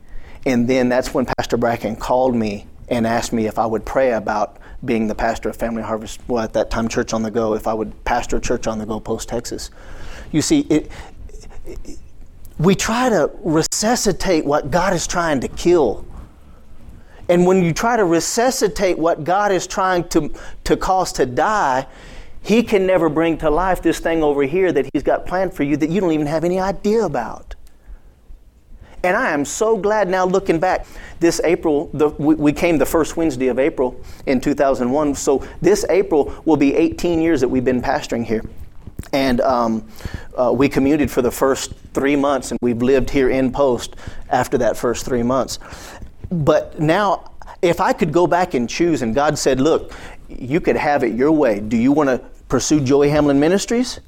And 0.47 0.67
then 0.69 0.89
that's 0.89 1.13
when 1.13 1.27
Pastor 1.27 1.57
Bracken 1.57 1.97
called 1.97 2.35
me 2.35 2.67
and 2.89 3.07
asked 3.07 3.33
me 3.33 3.47
if 3.47 3.59
I 3.59 3.67
would 3.67 3.85
pray 3.85 4.13
about 4.13 4.57
being 4.85 5.07
the 5.07 5.15
pastor 5.15 5.51
of 5.51 5.57
Family 5.57 5.83
Harvest, 5.83 6.21
well, 6.27 6.43
at 6.43 6.53
that 6.55 6.71
time, 6.71 6.89
Church 6.89 7.13
on 7.13 7.23
the 7.23 7.31
Go, 7.31 7.55
if 7.55 7.67
I 7.67 7.75
would 7.75 8.05
pastor 8.05 8.41
church 8.41 8.67
on 8.67 8.79
the 8.79 8.87
go 8.87 8.99
post 8.99 9.29
Texas. 9.29 9.71
You 10.33 10.41
see, 10.41 10.61
it, 10.71 10.91
it, 11.67 11.99
we 12.59 12.75
try 12.75 13.09
to 13.09 13.31
resuscitate 13.43 14.45
what 14.45 14.71
God 14.71 14.93
is 14.93 15.07
trying 15.07 15.41
to 15.41 15.49
kill. 15.49 16.05
And 17.29 17.47
when 17.47 17.63
you 17.63 17.73
try 17.73 17.97
to 17.97 18.05
resuscitate 18.05 18.99
what 18.99 19.23
God 19.23 19.53
is 19.53 19.67
trying 19.67 20.09
to, 20.09 20.33
to 20.65 20.77
cause 20.77 21.13
to 21.13 21.27
die, 21.27 21.87
He 22.43 22.63
can 22.63 22.87
never 22.87 23.09
bring 23.09 23.39
to 23.39 23.51
life 23.51 23.83
this 23.83 24.01
thing 24.01 24.23
over 24.23 24.43
here 24.43 24.73
that 24.73 24.89
He's 24.93 25.03
got 25.03 25.27
planned 25.27 25.53
for 25.55 25.63
you 25.63 25.77
that 25.77 25.91
you 25.91 26.01
don't 26.01 26.13
even 26.13 26.27
have 26.27 26.43
any 26.45 26.59
idea 26.59 27.05
about. 27.05 27.55
And 29.03 29.17
I 29.17 29.31
am 29.31 29.45
so 29.45 29.77
glad 29.77 30.09
now 30.09 30.25
looking 30.27 30.59
back. 30.59 30.87
This 31.21 31.41
April, 31.45 31.91
the, 31.95 32.09
we, 32.11 32.35
we, 32.35 32.53
came 32.53 32.79
the 32.79 32.87
first 32.87 33.17
Wednesday 33.17 33.49
of 33.49 33.59
April 33.59 33.99
in 34.27 34.41
2001. 34.41 35.15
So 35.15 35.47
this 35.63 35.85
April 35.89 36.43
will 36.45 36.57
be 36.57 36.75
18 36.75 37.21
years 37.21 37.41
that 37.41 37.49
we've 37.49 37.65
been 37.65 37.83
pastoring 37.83 38.25
here. 38.25 38.45
And 39.13 39.41
um, 39.41 39.89
uh, 40.37 40.53
we 40.55 40.69
commuted 40.69 41.11
for 41.11 41.23
the 41.23 41.31
first 41.31 41.73
three 41.95 42.17
months, 42.17 42.51
and 42.51 42.59
we've 42.63 42.83
lived 42.83 43.11
here 43.11 43.31
in 43.31 43.51
post 43.51 43.97
after 44.29 44.59
that 44.59 44.77
first 44.77 45.05
three 45.05 45.23
months. 45.23 45.59
But 46.31 46.79
now, 46.79 47.33
if 47.63 47.81
I 47.81 47.93
could 47.93 48.13
go 48.13 48.27
back 48.27 48.55
and 48.55 48.69
choose, 48.69 49.03
and 49.03 49.15
God 49.15 49.39
said, 49.39 49.61
Look, 49.61 49.93
you 50.29 50.61
could 50.61 50.77
have 50.77 51.03
it 51.03 51.15
your 51.15 51.33
way. 51.33 51.61
Do 51.61 51.77
you 51.77 51.93
want 51.93 52.09
to 52.09 52.19
pursue 52.49 52.81
Joey 52.81 53.09
Hamlin 53.09 53.41
Ministries? 53.41 54.01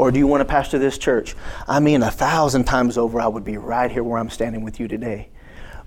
Or 0.00 0.10
do 0.10 0.18
you 0.18 0.26
want 0.26 0.40
to 0.40 0.46
pastor 0.46 0.78
this 0.78 0.96
church? 0.96 1.36
I 1.68 1.78
mean, 1.78 2.02
a 2.02 2.10
thousand 2.10 2.64
times 2.64 2.96
over, 2.96 3.20
I 3.20 3.26
would 3.26 3.44
be 3.44 3.58
right 3.58 3.92
here 3.92 4.02
where 4.02 4.18
I'm 4.18 4.30
standing 4.30 4.64
with 4.64 4.80
you 4.80 4.88
today. 4.88 5.28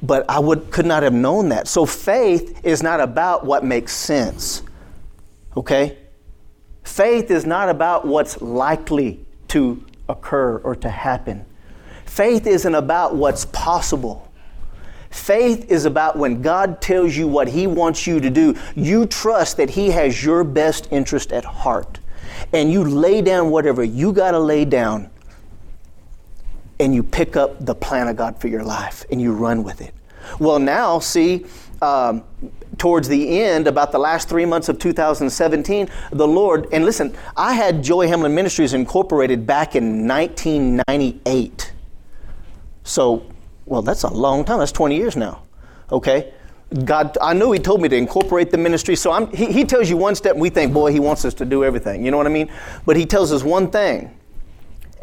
But 0.04 0.30
I 0.30 0.38
would, 0.38 0.70
could 0.70 0.86
not 0.86 1.02
have 1.02 1.14
known 1.14 1.50
that. 1.50 1.68
So 1.68 1.88
faith 1.88 2.64
is 2.64 2.84
not 2.84 3.00
about 3.00 3.44
what 3.44 3.66
makes 3.66 3.92
sense. 3.92 4.62
Okay? 5.58 5.98
Faith 6.84 7.32
is 7.32 7.48
not 7.48 7.70
about 7.70 8.06
what's 8.06 8.40
likely 8.40 9.26
to 9.48 9.84
occur 10.08 10.58
or 10.58 10.76
to 10.76 10.90
happen. 10.92 11.44
Faith 12.06 12.46
isn't 12.46 12.76
about 12.76 13.16
what's 13.16 13.46
possible. 13.46 14.32
Faith 15.10 15.72
is 15.72 15.86
about 15.86 16.20
when 16.20 16.44
God 16.44 16.82
tells 16.82 17.18
you 17.18 17.28
what 17.28 17.48
He 17.48 17.66
wants 17.66 18.06
you 18.06 18.20
to 18.20 18.30
do, 18.30 18.56
you 18.76 19.08
trust 19.08 19.58
that 19.58 19.72
He 19.72 19.90
has 19.90 20.24
your 20.24 20.44
best 20.44 20.88
interest 20.92 21.32
at 21.32 21.44
heart 21.44 22.00
and 22.52 22.72
you 22.72 22.84
lay 22.84 23.22
down 23.22 23.50
whatever 23.50 23.84
you 23.84 24.14
got 24.14 24.32
to 24.32 24.40
lay 24.40 24.66
down 24.66 25.10
and 26.80 26.94
you 26.94 27.04
pick 27.04 27.36
up 27.36 27.66
the 27.66 27.76
plan 27.76 28.08
of 28.08 28.16
God 28.16 28.40
for 28.40 28.48
your 28.48 28.64
life 28.64 29.06
and 29.12 29.22
you 29.22 29.34
run 29.34 29.64
with 29.64 29.82
it. 29.82 29.94
Well, 30.40 30.60
now, 30.60 31.00
see, 31.00 31.46
um, 31.82 32.24
towards 32.78 33.08
the 33.08 33.42
end, 33.42 33.68
about 33.68 33.92
the 33.92 34.00
last 34.00 34.30
three 34.30 34.46
months 34.46 34.70
of 34.70 34.80
2017, 34.80 35.90
the 36.12 36.28
Lord, 36.28 36.68
and 36.72 36.86
listen, 36.86 37.16
I 37.36 37.54
had 37.54 37.84
Joey 37.84 38.08
Hamlin 38.08 38.34
Ministries 38.34 38.74
incorporated 38.74 39.46
back 39.46 39.76
in 39.76 40.08
1998. 40.08 41.74
So, 42.84 43.26
well, 43.66 43.82
that's 43.82 44.04
a 44.04 44.14
long 44.14 44.44
time. 44.44 44.60
That's 44.60 44.72
20 44.72 44.96
years 44.96 45.16
now. 45.16 45.44
Okay? 45.92 46.34
God, 46.86 47.18
I 47.22 47.34
knew 47.34 47.52
He 47.52 47.60
told 47.60 47.82
me 47.82 47.90
to 47.90 47.96
incorporate 47.96 48.52
the 48.52 48.58
ministry. 48.58 48.96
So 48.96 49.12
I'm, 49.12 49.28
he, 49.34 49.52
he 49.52 49.64
tells 49.64 49.90
you 49.90 49.98
one 49.98 50.16
step, 50.16 50.34
and 50.34 50.42
we 50.42 50.50
think, 50.50 50.74
boy, 50.74 50.92
He 50.92 51.00
wants 51.00 51.26
us 51.26 51.34
to 51.36 51.46
do 51.46 51.64
everything. 51.64 52.04
You 52.04 52.12
know 52.12 52.18
what 52.18 52.28
I 52.28 52.32
mean? 52.32 52.52
But 52.86 52.96
He 52.96 53.06
tells 53.06 53.32
us 53.32 53.44
one 53.44 53.70
thing 53.70 54.18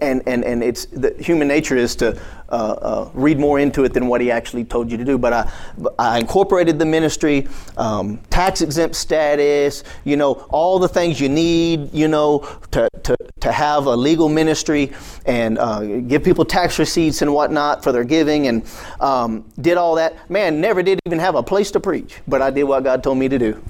and, 0.00 0.22
and, 0.26 0.44
and 0.44 0.62
it's 0.62 0.86
the 0.86 1.14
human 1.18 1.48
nature 1.48 1.76
is 1.76 1.94
to 1.96 2.18
uh, 2.48 2.52
uh, 2.52 3.10
read 3.14 3.38
more 3.38 3.58
into 3.58 3.84
it 3.84 3.92
than 3.92 4.06
what 4.06 4.20
he 4.20 4.30
actually 4.30 4.64
told 4.64 4.90
you 4.90 4.96
to 4.96 5.04
do. 5.04 5.18
But 5.18 5.32
I, 5.32 5.52
I 5.98 6.18
incorporated 6.18 6.78
the 6.78 6.86
ministry, 6.86 7.48
um, 7.76 8.18
tax 8.30 8.60
exempt 8.60 8.96
status, 8.96 9.84
you 10.04 10.16
know, 10.16 10.32
all 10.50 10.78
the 10.78 10.88
things 10.88 11.20
you 11.20 11.28
need, 11.28 11.92
you 11.92 12.08
know, 12.08 12.48
to, 12.72 12.88
to, 13.04 13.16
to 13.40 13.52
have 13.52 13.86
a 13.86 13.96
legal 13.96 14.28
ministry 14.28 14.92
and 15.26 15.58
uh, 15.58 15.80
give 16.00 16.24
people 16.24 16.44
tax 16.44 16.78
receipts 16.78 17.22
and 17.22 17.32
whatnot 17.32 17.82
for 17.82 17.92
their 17.92 18.04
giving 18.04 18.46
and 18.46 18.64
um, 19.00 19.44
did 19.60 19.76
all 19.76 19.94
that. 19.96 20.30
Man, 20.30 20.60
never 20.60 20.82
did 20.82 21.00
even 21.06 21.18
have 21.18 21.34
a 21.34 21.42
place 21.42 21.70
to 21.72 21.80
preach, 21.80 22.20
but 22.28 22.42
I 22.42 22.50
did 22.50 22.64
what 22.64 22.84
God 22.84 23.02
told 23.02 23.18
me 23.18 23.28
to 23.28 23.38
do. 23.38 23.62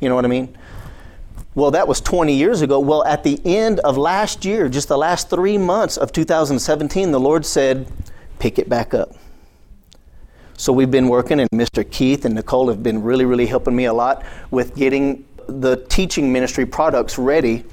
You 0.00 0.08
know 0.08 0.14
what 0.14 0.24
I 0.24 0.28
mean? 0.28 0.56
Well, 1.54 1.72
that 1.72 1.88
was 1.88 2.00
20 2.00 2.34
years 2.34 2.62
ago. 2.62 2.78
Well, 2.78 3.04
at 3.04 3.24
the 3.24 3.40
end 3.44 3.80
of 3.80 3.96
last 3.96 4.44
year, 4.44 4.68
just 4.68 4.88
the 4.88 4.96
last 4.96 5.28
three 5.28 5.58
months 5.58 5.96
of 5.96 6.12
2017, 6.12 7.10
the 7.10 7.20
Lord 7.20 7.44
said, 7.44 7.90
pick 8.38 8.58
it 8.58 8.68
back 8.68 8.94
up. 8.94 9.14
So 10.56 10.72
we've 10.72 10.90
been 10.90 11.08
working, 11.08 11.40
and 11.40 11.48
Mr. 11.50 11.90
Keith 11.90 12.24
and 12.24 12.34
Nicole 12.34 12.68
have 12.68 12.82
been 12.82 13.02
really, 13.02 13.24
really 13.24 13.46
helping 13.46 13.74
me 13.74 13.86
a 13.86 13.92
lot 13.92 14.24
with 14.50 14.76
getting 14.76 15.24
the 15.48 15.76
teaching 15.88 16.32
ministry 16.32 16.66
products 16.66 17.18
ready, 17.18 17.64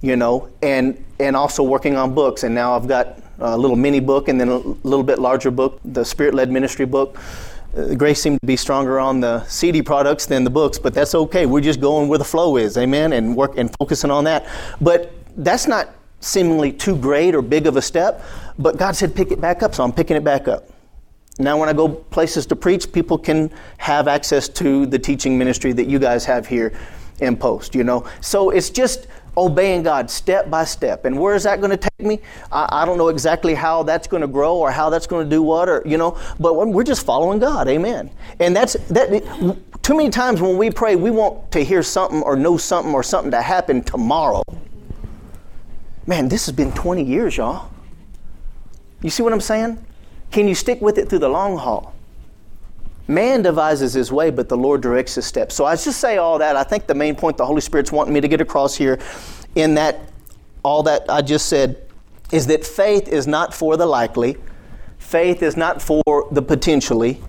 you 0.00 0.16
know, 0.16 0.48
and, 0.62 1.02
and 1.18 1.36
also 1.36 1.62
working 1.62 1.96
on 1.96 2.14
books. 2.14 2.42
And 2.42 2.54
now 2.54 2.74
I've 2.74 2.88
got 2.88 3.18
a 3.38 3.56
little 3.56 3.76
mini 3.76 4.00
book 4.00 4.28
and 4.28 4.40
then 4.40 4.48
a 4.48 4.58
little 4.58 5.02
bit 5.02 5.18
larger 5.18 5.50
book, 5.50 5.80
the 5.84 6.04
Spirit 6.04 6.34
led 6.34 6.50
ministry 6.50 6.86
book 6.86 7.18
uh, 7.76 7.94
grace 7.94 8.22
seemed 8.22 8.40
to 8.40 8.46
be 8.46 8.56
stronger 8.56 8.98
on 8.98 9.20
the 9.20 9.44
CD 9.44 9.82
products 9.82 10.26
than 10.26 10.44
the 10.44 10.50
books, 10.50 10.78
but 10.78 10.94
that's 10.94 11.14
okay. 11.14 11.46
We're 11.46 11.60
just 11.60 11.80
going 11.80 12.08
where 12.08 12.18
the 12.18 12.24
flow 12.24 12.56
is, 12.56 12.78
amen, 12.78 13.12
and 13.12 13.36
work 13.36 13.58
and 13.58 13.74
focusing 13.76 14.10
on 14.10 14.24
that. 14.24 14.46
But 14.80 15.12
that's 15.36 15.66
not 15.66 15.90
seemingly 16.20 16.72
too 16.72 16.96
great 16.96 17.34
or 17.34 17.42
big 17.42 17.66
of 17.66 17.76
a 17.76 17.82
step, 17.82 18.22
but 18.58 18.78
God 18.78 18.96
said 18.96 19.14
pick 19.14 19.30
it 19.30 19.40
back 19.40 19.62
up, 19.62 19.74
so 19.74 19.84
I'm 19.84 19.92
picking 19.92 20.16
it 20.16 20.24
back 20.24 20.48
up. 20.48 20.70
Now, 21.38 21.58
when 21.58 21.68
I 21.68 21.74
go 21.74 21.88
places 21.88 22.46
to 22.46 22.56
preach, 22.56 22.90
people 22.90 23.18
can 23.18 23.50
have 23.76 24.08
access 24.08 24.48
to 24.48 24.86
the 24.86 24.98
teaching 24.98 25.36
ministry 25.36 25.72
that 25.74 25.86
you 25.86 25.98
guys 25.98 26.24
have 26.24 26.46
here 26.46 26.72
in 27.20 27.36
post, 27.36 27.74
you 27.74 27.84
know. 27.84 28.06
So 28.22 28.50
it's 28.50 28.70
just 28.70 29.06
obeying 29.36 29.82
God 29.82 30.10
step 30.10 30.50
by 30.50 30.64
step. 30.64 31.04
And 31.04 31.18
where 31.18 31.34
is 31.34 31.42
that 31.44 31.60
going 31.60 31.70
to 31.70 31.76
take 31.76 32.06
me? 32.06 32.20
I, 32.50 32.82
I 32.82 32.84
don't 32.84 32.98
know 32.98 33.08
exactly 33.08 33.54
how 33.54 33.82
that's 33.82 34.06
going 34.06 34.22
to 34.22 34.26
grow 34.26 34.56
or 34.56 34.70
how 34.70 34.90
that's 34.90 35.06
going 35.06 35.28
to 35.28 35.30
do 35.30 35.42
what, 35.42 35.68
or 35.68 35.82
you 35.84 35.98
know. 35.98 36.18
But 36.40 36.54
we're 36.54 36.84
just 36.84 37.04
following 37.04 37.38
God. 37.38 37.68
Amen. 37.68 38.10
And 38.40 38.54
that's 38.54 38.74
that. 38.88 39.58
Too 39.82 39.96
many 39.96 40.10
times 40.10 40.40
when 40.40 40.56
we 40.56 40.70
pray, 40.70 40.96
we 40.96 41.10
want 41.10 41.50
to 41.52 41.62
hear 41.62 41.82
something 41.82 42.22
or 42.22 42.36
know 42.36 42.56
something 42.56 42.92
or 42.92 43.02
something 43.02 43.30
to 43.30 43.42
happen 43.42 43.82
tomorrow. 43.82 44.42
Man, 46.06 46.28
this 46.28 46.46
has 46.46 46.54
been 46.54 46.72
20 46.72 47.02
years, 47.02 47.36
y'all. 47.36 47.70
You 49.02 49.10
see 49.10 49.22
what 49.22 49.32
I'm 49.32 49.40
saying? 49.40 49.84
Can 50.30 50.48
you 50.48 50.54
stick 50.54 50.80
with 50.80 50.98
it 50.98 51.08
through 51.08 51.20
the 51.20 51.28
long 51.28 51.56
haul? 51.56 51.95
Man 53.08 53.42
devises 53.42 53.94
his 53.94 54.10
way, 54.10 54.30
but 54.30 54.48
the 54.48 54.56
Lord 54.56 54.80
directs 54.80 55.14
his 55.14 55.26
steps. 55.26 55.54
So 55.54 55.64
I 55.64 55.76
just 55.76 56.00
say 56.00 56.16
all 56.16 56.38
that. 56.38 56.56
I 56.56 56.64
think 56.64 56.86
the 56.86 56.94
main 56.94 57.14
point 57.14 57.36
the 57.36 57.46
Holy 57.46 57.60
Spirit's 57.60 57.92
wanting 57.92 58.12
me 58.12 58.20
to 58.20 58.28
get 58.28 58.40
across 58.40 58.74
here 58.74 58.98
in 59.54 59.74
that 59.74 60.00
all 60.62 60.82
that 60.82 61.08
I 61.08 61.22
just 61.22 61.46
said 61.46 61.86
is 62.32 62.48
that 62.48 62.64
faith 62.64 63.08
is 63.08 63.26
not 63.26 63.54
for 63.54 63.76
the 63.76 63.86
likely, 63.86 64.36
faith 64.98 65.42
is 65.42 65.56
not 65.56 65.80
for 65.80 66.02
the 66.32 66.42
potentially, 66.42 67.22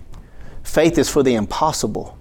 faith 0.64 0.98
is 0.98 1.08
for 1.08 1.22
the 1.22 1.34
impossible. 1.34 2.18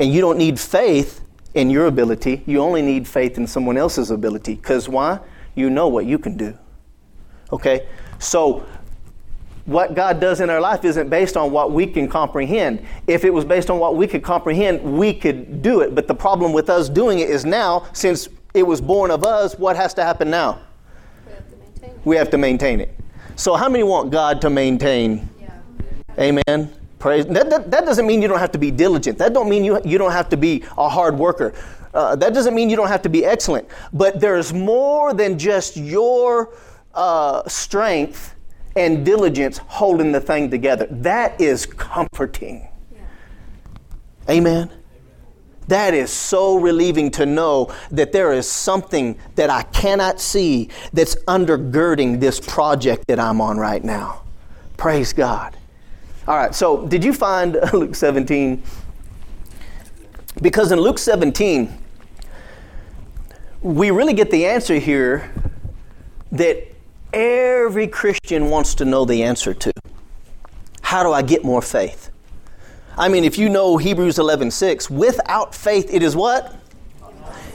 And 0.00 0.12
you 0.12 0.20
don't 0.20 0.38
need 0.38 0.58
faith 0.58 1.20
in 1.54 1.70
your 1.70 1.86
ability, 1.86 2.42
you 2.46 2.60
only 2.60 2.82
need 2.82 3.06
faith 3.06 3.36
in 3.36 3.46
someone 3.46 3.76
else's 3.76 4.10
ability. 4.10 4.56
Because 4.56 4.88
why? 4.88 5.20
You 5.54 5.70
know 5.70 5.86
what 5.86 6.06
you 6.06 6.18
can 6.18 6.36
do. 6.36 6.58
Okay? 7.52 7.86
So 8.18 8.66
what 9.64 9.94
God 9.94 10.20
does 10.20 10.40
in 10.40 10.50
our 10.50 10.60
life 10.60 10.84
isn't 10.84 11.08
based 11.08 11.36
on 11.36 11.52
what 11.52 11.70
we 11.70 11.86
can 11.86 12.08
comprehend. 12.08 12.84
If 13.06 13.24
it 13.24 13.32
was 13.32 13.44
based 13.44 13.70
on 13.70 13.78
what 13.78 13.96
we 13.96 14.06
could 14.06 14.22
comprehend, 14.22 14.82
we 14.82 15.14
could 15.14 15.62
do 15.62 15.80
it. 15.80 15.94
But 15.94 16.08
the 16.08 16.14
problem 16.14 16.52
with 16.52 16.68
us 16.68 16.88
doing 16.88 17.20
it 17.20 17.30
is 17.30 17.44
now, 17.44 17.86
since 17.92 18.28
it 18.54 18.64
was 18.64 18.80
born 18.80 19.10
of 19.10 19.24
us, 19.24 19.58
what 19.58 19.76
has 19.76 19.94
to 19.94 20.02
happen 20.02 20.30
now? 20.30 20.58
We 21.24 21.32
have 21.32 21.50
to 21.50 21.56
maintain 21.58 21.90
it. 21.90 22.00
We 22.04 22.16
have 22.16 22.30
to 22.30 22.38
maintain 22.38 22.80
it. 22.80 22.98
So, 23.36 23.54
how 23.54 23.68
many 23.68 23.84
want 23.84 24.10
God 24.10 24.40
to 24.42 24.50
maintain? 24.50 25.28
Yeah. 25.40 25.58
Amen. 26.18 26.72
Praise. 26.98 27.26
That, 27.26 27.50
that, 27.50 27.70
that, 27.70 27.84
doesn't 27.84 28.06
mean 28.06 28.20
you 28.20 28.28
don't 28.28 28.38
have 28.38 28.52
to 28.52 28.58
be 28.58 28.70
diligent. 28.70 29.18
That 29.18 29.32
don't 29.32 29.48
mean 29.48 29.64
you, 29.64 29.80
you 29.84 29.98
don't 29.98 30.12
have 30.12 30.28
to 30.28 30.36
be 30.36 30.64
a 30.76 30.88
hard 30.88 31.18
worker. 31.18 31.54
Uh, 31.94 32.14
that 32.16 32.34
doesn't 32.34 32.54
mean 32.54 32.70
you 32.70 32.76
don't 32.76 32.88
have 32.88 33.02
to 33.02 33.08
be 33.08 33.24
excellent. 33.24 33.66
But 33.92 34.20
there's 34.20 34.52
more 34.52 35.12
than 35.14 35.38
just 35.38 35.76
your 35.76 36.54
uh, 36.94 37.46
strength 37.48 38.34
and 38.76 39.04
diligence 39.04 39.58
holding 39.58 40.12
the 40.12 40.20
thing 40.20 40.50
together. 40.50 40.86
That 40.90 41.40
is 41.40 41.66
comforting. 41.66 42.68
Yeah. 42.92 43.00
Amen. 44.30 44.70
That 45.68 45.94
is 45.94 46.10
so 46.10 46.56
relieving 46.56 47.10
to 47.12 47.26
know 47.26 47.72
that 47.90 48.12
there 48.12 48.32
is 48.32 48.50
something 48.50 49.18
that 49.36 49.48
I 49.48 49.62
cannot 49.62 50.20
see 50.20 50.68
that's 50.92 51.14
undergirding 51.26 52.20
this 52.20 52.40
project 52.40 53.06
that 53.06 53.20
I'm 53.20 53.40
on 53.40 53.58
right 53.58 53.82
now. 53.82 54.22
Praise 54.76 55.12
God. 55.12 55.56
All 56.26 56.36
right, 56.36 56.54
so 56.54 56.86
did 56.86 57.04
you 57.04 57.12
find 57.12 57.58
Luke 57.72 57.94
17? 57.94 58.62
Because 60.40 60.72
in 60.72 60.80
Luke 60.80 60.98
17, 60.98 61.78
we 63.60 63.90
really 63.90 64.12
get 64.12 64.30
the 64.30 64.46
answer 64.46 64.76
here 64.76 65.30
that 66.32 66.71
every 67.12 67.86
Christian 67.86 68.50
wants 68.50 68.74
to 68.76 68.84
know 68.84 69.04
the 69.04 69.22
answer 69.22 69.54
to. 69.54 69.72
How 70.82 71.02
do 71.02 71.12
I 71.12 71.22
get 71.22 71.44
more 71.44 71.62
faith? 71.62 72.10
I 72.96 73.08
mean, 73.08 73.24
if 73.24 73.38
you 73.38 73.48
know 73.48 73.76
Hebrews 73.78 74.18
11:6, 74.18 74.90
without 74.90 75.54
faith 75.54 75.92
it 75.92 76.02
is 76.02 76.14
what? 76.14 76.54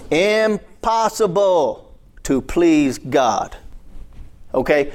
Impossible 0.09 1.93
to 2.23 2.41
please 2.41 2.97
God. 2.97 3.55
Okay? 4.53 4.91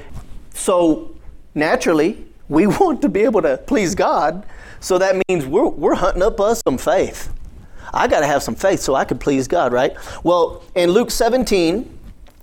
So, 0.53 1.15
naturally, 1.55 2.25
we 2.49 2.67
want 2.79 3.01
to 3.01 3.09
be 3.09 3.21
able 3.21 3.41
to 3.41 3.57
please 3.57 3.95
God, 3.95 4.45
so 4.79 4.97
that 4.97 5.21
means 5.29 5.45
we're, 5.45 5.67
we're 5.67 5.95
hunting 5.95 6.23
up 6.23 6.39
us 6.41 6.61
some 6.67 6.77
faith. 6.77 7.31
I 7.93 8.07
got 8.07 8.21
to 8.21 8.27
have 8.27 8.43
some 8.43 8.55
faith 8.55 8.79
so 8.79 8.95
I 8.95 9.05
can 9.05 9.19
please 9.19 9.47
God, 9.47 9.71
right? 9.71 9.95
Well, 10.23 10.63
in 10.75 10.89
Luke 10.91 11.11
17, 11.11 11.99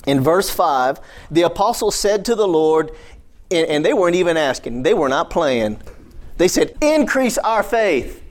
in 0.06 0.20
verse 0.20 0.50
5, 0.50 1.00
the 1.30 1.42
apostles 1.42 1.94
said 1.94 2.24
to 2.26 2.34
the 2.34 2.48
Lord, 2.48 2.90
and, 3.50 3.66
and 3.66 3.84
they 3.84 3.92
weren't 3.92 4.16
even 4.16 4.36
asking, 4.36 4.82
they 4.82 4.94
were 4.94 5.08
not 5.08 5.30
playing. 5.30 5.80
They 6.38 6.48
said, 6.48 6.74
Increase 6.80 7.36
our 7.38 7.62
faith. 7.62 8.22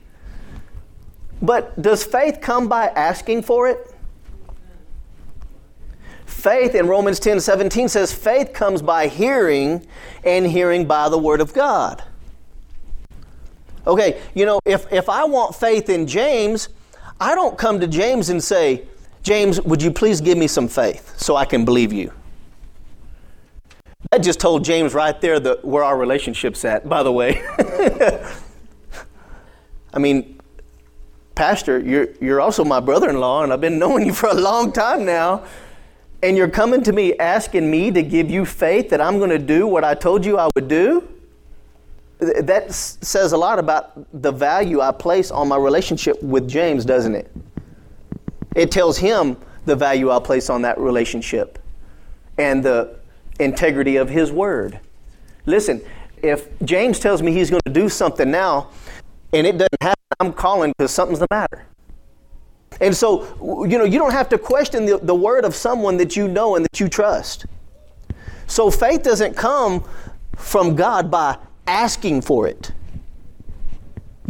But 1.42 1.80
does 1.80 2.04
faith 2.04 2.40
come 2.40 2.68
by 2.68 2.88
asking 2.88 3.42
for 3.42 3.68
it? 3.68 3.94
Faith 6.26 6.74
in 6.74 6.86
Romans 6.86 7.20
10 7.20 7.40
17 7.40 7.88
says, 7.88 8.12
faith 8.12 8.52
comes 8.52 8.82
by 8.82 9.08
hearing, 9.08 9.86
and 10.24 10.46
hearing 10.46 10.86
by 10.86 11.08
the 11.08 11.18
Word 11.18 11.40
of 11.40 11.52
God. 11.52 12.02
Okay, 13.86 14.20
you 14.34 14.46
know, 14.46 14.60
if, 14.64 14.90
if 14.92 15.08
I 15.08 15.24
want 15.24 15.54
faith 15.54 15.88
in 15.88 16.06
James, 16.06 16.68
I 17.20 17.34
don't 17.34 17.58
come 17.58 17.80
to 17.80 17.86
James 17.86 18.28
and 18.28 18.42
say, 18.42 18.84
James, 19.22 19.60
would 19.62 19.82
you 19.82 19.90
please 19.90 20.20
give 20.20 20.38
me 20.38 20.46
some 20.46 20.68
faith 20.68 21.18
so 21.18 21.36
I 21.36 21.44
can 21.44 21.64
believe 21.64 21.92
you? 21.92 22.12
That 24.10 24.22
just 24.22 24.40
told 24.40 24.64
James 24.64 24.94
right 24.94 25.20
there 25.20 25.38
the, 25.38 25.60
where 25.62 25.84
our 25.84 25.96
relationship's 25.96 26.64
at, 26.64 26.88
by 26.88 27.02
the 27.02 27.12
way. 27.12 27.42
I 29.92 29.98
mean, 29.98 30.40
Pastor, 31.34 31.78
you're, 31.78 32.08
you're 32.20 32.40
also 32.40 32.64
my 32.64 32.80
brother 32.80 33.08
in 33.08 33.20
law, 33.20 33.42
and 33.42 33.52
I've 33.52 33.60
been 33.60 33.78
knowing 33.78 34.06
you 34.06 34.12
for 34.12 34.28
a 34.28 34.34
long 34.34 34.72
time 34.72 35.04
now. 35.04 35.44
And 36.22 36.36
you're 36.36 36.50
coming 36.50 36.82
to 36.82 36.92
me 36.92 37.16
asking 37.18 37.70
me 37.70 37.90
to 37.92 38.02
give 38.02 38.30
you 38.30 38.44
faith 38.44 38.90
that 38.90 39.00
I'm 39.00 39.18
going 39.18 39.30
to 39.30 39.38
do 39.38 39.66
what 39.66 39.84
I 39.84 39.94
told 39.94 40.24
you 40.24 40.38
I 40.38 40.48
would 40.54 40.68
do? 40.68 41.08
That 42.18 42.72
says 42.72 43.32
a 43.32 43.38
lot 43.38 43.58
about 43.58 43.92
the 44.22 44.30
value 44.30 44.82
I 44.82 44.92
place 44.92 45.30
on 45.30 45.48
my 45.48 45.56
relationship 45.56 46.22
with 46.22 46.46
James, 46.46 46.84
doesn't 46.84 47.14
it? 47.14 47.30
It 48.54 48.70
tells 48.70 48.98
him 48.98 49.36
the 49.64 49.76
value 49.76 50.08
I'll 50.08 50.20
place 50.20 50.50
on 50.50 50.62
that 50.62 50.78
relationship 50.78 51.58
and 52.38 52.62
the 52.62 52.98
integrity 53.38 53.96
of 53.96 54.08
his 54.08 54.32
word. 54.32 54.80
Listen, 55.46 55.80
if 56.22 56.48
James 56.62 56.98
tells 56.98 57.22
me 57.22 57.32
he's 57.32 57.50
going 57.50 57.62
to 57.64 57.72
do 57.72 57.88
something 57.88 58.30
now, 58.30 58.70
and 59.32 59.46
it 59.46 59.52
doesn't 59.52 59.82
happen, 59.82 59.96
I'm 60.18 60.32
calling 60.32 60.72
because 60.76 60.90
something's 60.90 61.20
the 61.20 61.26
matter. 61.30 61.66
And 62.80 62.96
so, 62.96 63.66
you 63.68 63.78
know, 63.78 63.84
you 63.84 63.98
don't 63.98 64.12
have 64.12 64.28
to 64.30 64.38
question 64.38 64.86
the, 64.86 64.98
the 64.98 65.14
word 65.14 65.44
of 65.44 65.54
someone 65.54 65.96
that 65.98 66.16
you 66.16 66.28
know 66.28 66.56
and 66.56 66.64
that 66.64 66.80
you 66.80 66.88
trust. 66.88 67.46
So 68.46 68.70
faith 68.70 69.02
doesn't 69.02 69.36
come 69.36 69.84
from 70.36 70.74
God 70.74 71.10
by 71.10 71.38
asking 71.66 72.22
for 72.22 72.48
it. 72.48 72.72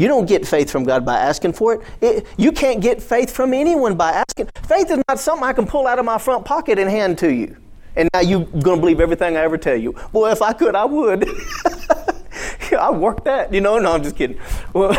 You 0.00 0.08
don't 0.08 0.24
get 0.24 0.46
faith 0.46 0.70
from 0.70 0.84
God 0.84 1.04
by 1.04 1.18
asking 1.18 1.52
for 1.52 1.74
it. 1.74 1.82
it. 2.00 2.26
You 2.38 2.52
can't 2.52 2.80
get 2.80 3.02
faith 3.02 3.30
from 3.30 3.52
anyone 3.52 3.98
by 3.98 4.12
asking. 4.12 4.48
Faith 4.66 4.90
is 4.90 5.02
not 5.06 5.18
something 5.18 5.46
I 5.46 5.52
can 5.52 5.66
pull 5.66 5.86
out 5.86 5.98
of 5.98 6.06
my 6.06 6.16
front 6.16 6.46
pocket 6.46 6.78
and 6.78 6.88
hand 6.88 7.18
to 7.18 7.30
you. 7.30 7.54
And 7.96 8.08
now 8.14 8.20
you're 8.20 8.46
going 8.46 8.76
to 8.76 8.80
believe 8.80 8.98
everything 8.98 9.36
I 9.36 9.40
ever 9.40 9.58
tell 9.58 9.76
you. 9.76 9.92
Boy, 10.10 10.30
if 10.30 10.40
I 10.40 10.54
could, 10.54 10.74
I 10.74 10.86
would. 10.86 11.28
I 12.72 12.90
work 12.90 13.24
that, 13.24 13.52
you 13.52 13.60
know. 13.60 13.78
No, 13.78 13.92
I'm 13.92 14.02
just 14.02 14.16
kidding. 14.16 14.40
Well, 14.72 14.94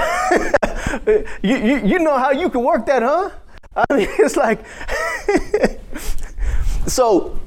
you, 1.42 1.56
you, 1.56 1.78
you 1.78 1.98
know 1.98 2.20
how 2.20 2.30
you 2.30 2.48
can 2.52 2.64
work 2.64 2.86
that, 2.86 3.02
huh? 3.02 3.32
I 3.76 3.96
mean, 3.96 4.08
it's 4.20 4.36
like, 4.36 4.64
so, 6.86 7.40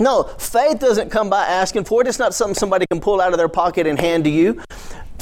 no, 0.00 0.22
faith 0.38 0.78
doesn't 0.78 1.10
come 1.10 1.28
by 1.28 1.44
asking 1.44 1.84
for 1.84 2.00
it. 2.00 2.06
It's 2.06 2.18
not 2.18 2.32
something 2.32 2.54
somebody 2.54 2.86
can 2.90 3.02
pull 3.02 3.20
out 3.20 3.32
of 3.32 3.38
their 3.38 3.50
pocket 3.50 3.86
and 3.86 4.00
hand 4.00 4.24
to 4.24 4.30
you. 4.30 4.62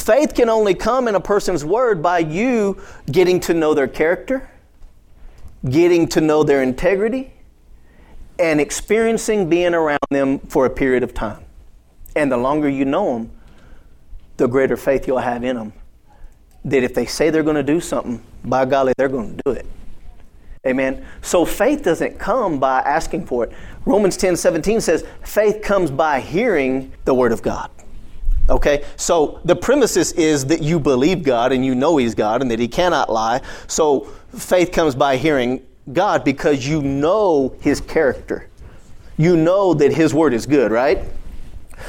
Faith 0.01 0.35
can 0.35 0.49
only 0.49 0.75
come 0.75 1.09
in 1.09 1.15
a 1.15 1.21
person's 1.21 1.63
word 1.63 2.03
by 2.03 2.21
you 2.21 2.81
getting 3.13 3.39
to 3.39 3.53
know 3.53 3.75
their 3.75 3.87
character, 3.87 4.49
getting 5.69 6.09
to 6.09 6.23
know 6.23 6.43
their 6.43 6.63
integrity, 6.63 7.35
and 8.39 8.63
experiencing 8.63 9.51
being 9.51 9.75
around 9.75 9.99
them 10.09 10.39
for 10.39 10.65
a 10.65 10.71
period 10.71 11.03
of 11.03 11.13
time. 11.13 11.45
And 12.17 12.33
the 12.33 12.39
longer 12.39 12.67
you 12.67 12.87
know 12.87 13.13
them, 13.13 13.31
the 14.39 14.49
greater 14.49 14.79
faith 14.79 15.07
you'll 15.07 15.19
have 15.19 15.45
in 15.45 15.57
them. 15.57 15.75
That 16.65 16.83
if 16.83 16.95
they 16.95 17.05
say 17.05 17.29
they're 17.29 17.43
going 17.43 17.57
to 17.57 17.63
do 17.63 17.79
something, 17.79 18.23
by 18.43 18.65
golly, 18.65 18.95
they're 18.97 19.09
going 19.11 19.37
to 19.37 19.43
do 19.45 19.51
it. 19.51 19.67
Amen. 20.67 21.07
So 21.21 21.45
faith 21.45 21.83
doesn't 21.83 22.19
come 22.19 22.59
by 22.59 22.81
asking 22.81 23.27
for 23.27 23.45
it. 23.45 23.53
Romans 23.85 24.17
10 24.17 24.37
17 24.37 24.81
says, 24.81 25.05
faith 25.23 25.61
comes 25.63 25.91
by 25.91 26.21
hearing 26.21 26.91
the 27.05 27.13
word 27.13 27.33
of 27.33 27.43
God. 27.43 27.71
Okay, 28.51 28.85
so 28.97 29.41
the 29.45 29.55
premises 29.55 30.13
is 30.13 30.47
that 30.47 30.61
you 30.61 30.81
believe 30.81 31.23
God 31.23 31.53
and 31.53 31.65
you 31.65 31.75
know 31.75 31.97
He's 31.97 32.15
God 32.17 32.43
and 32.43 32.51
that 32.51 32.59
He 32.59 32.67
cannot 32.67 33.11
lie. 33.11 33.41
So 33.69 34.01
faith 34.37 34.73
comes 34.73 34.95
by 34.97 35.17
hearing 35.17 35.65
God 35.93 36.25
because 36.25 36.67
you 36.67 36.83
know 36.83 37.55
His 37.61 37.81
character. 37.81 38.49
You 39.17 39.37
know 39.37 39.73
that 39.75 39.93
His 39.93 40.13
word 40.13 40.35
is 40.35 40.47
good, 40.47 40.73
right? 40.73 41.05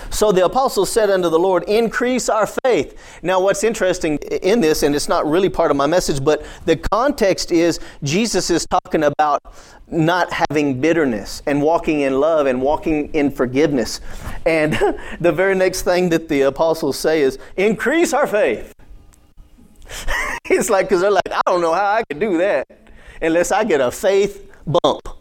So 0.10 0.32
the 0.32 0.46
apostle 0.46 0.86
said 0.86 1.10
unto 1.10 1.30
the 1.30 1.40
Lord, 1.40 1.64
Increase 1.64 2.30
our 2.30 2.48
faith. 2.48 2.98
Now, 3.22 3.40
what's 3.40 3.64
interesting 3.64 4.18
in 4.18 4.62
this, 4.62 4.84
and 4.84 4.96
it's 4.96 5.10
not 5.10 5.26
really 5.26 5.50
part 5.50 5.72
of 5.72 5.78
my 5.78 5.88
message, 5.88 6.24
but 6.24 6.46
the 6.66 6.76
context 6.76 7.52
is 7.52 7.80
Jesus 8.04 8.50
is 8.50 8.66
talking 8.68 9.04
about 9.04 9.42
not 9.88 10.32
having 10.32 10.80
bitterness 10.80 11.44
and 11.46 11.62
walking 11.62 12.02
in 12.02 12.20
love 12.20 12.46
and 12.46 12.62
walking 12.62 13.14
in 13.14 13.30
forgiveness. 13.32 14.02
And 14.46 14.74
the 15.20 15.32
very 15.32 15.56
next 15.56 15.84
thing 15.84 16.10
that 16.10 16.30
the 16.30 16.42
apostles 16.42 16.98
say 16.98 17.22
is, 17.22 17.38
Increase 17.58 18.14
our 18.14 18.28
faith. 18.28 18.74
it's 20.46 20.70
like, 20.70 20.88
because 20.88 21.02
they're 21.02 21.12
like, 21.12 21.32
I 21.32 21.42
don't 21.46 21.62
know 21.62 21.74
how 21.74 21.94
I 21.94 22.04
can 22.10 22.20
do 22.20 22.38
that 22.38 22.68
unless 23.22 23.52
I 23.52 23.64
get 23.64 23.82
a 23.82 23.92
faith 23.92 24.52
bump. 24.66 25.21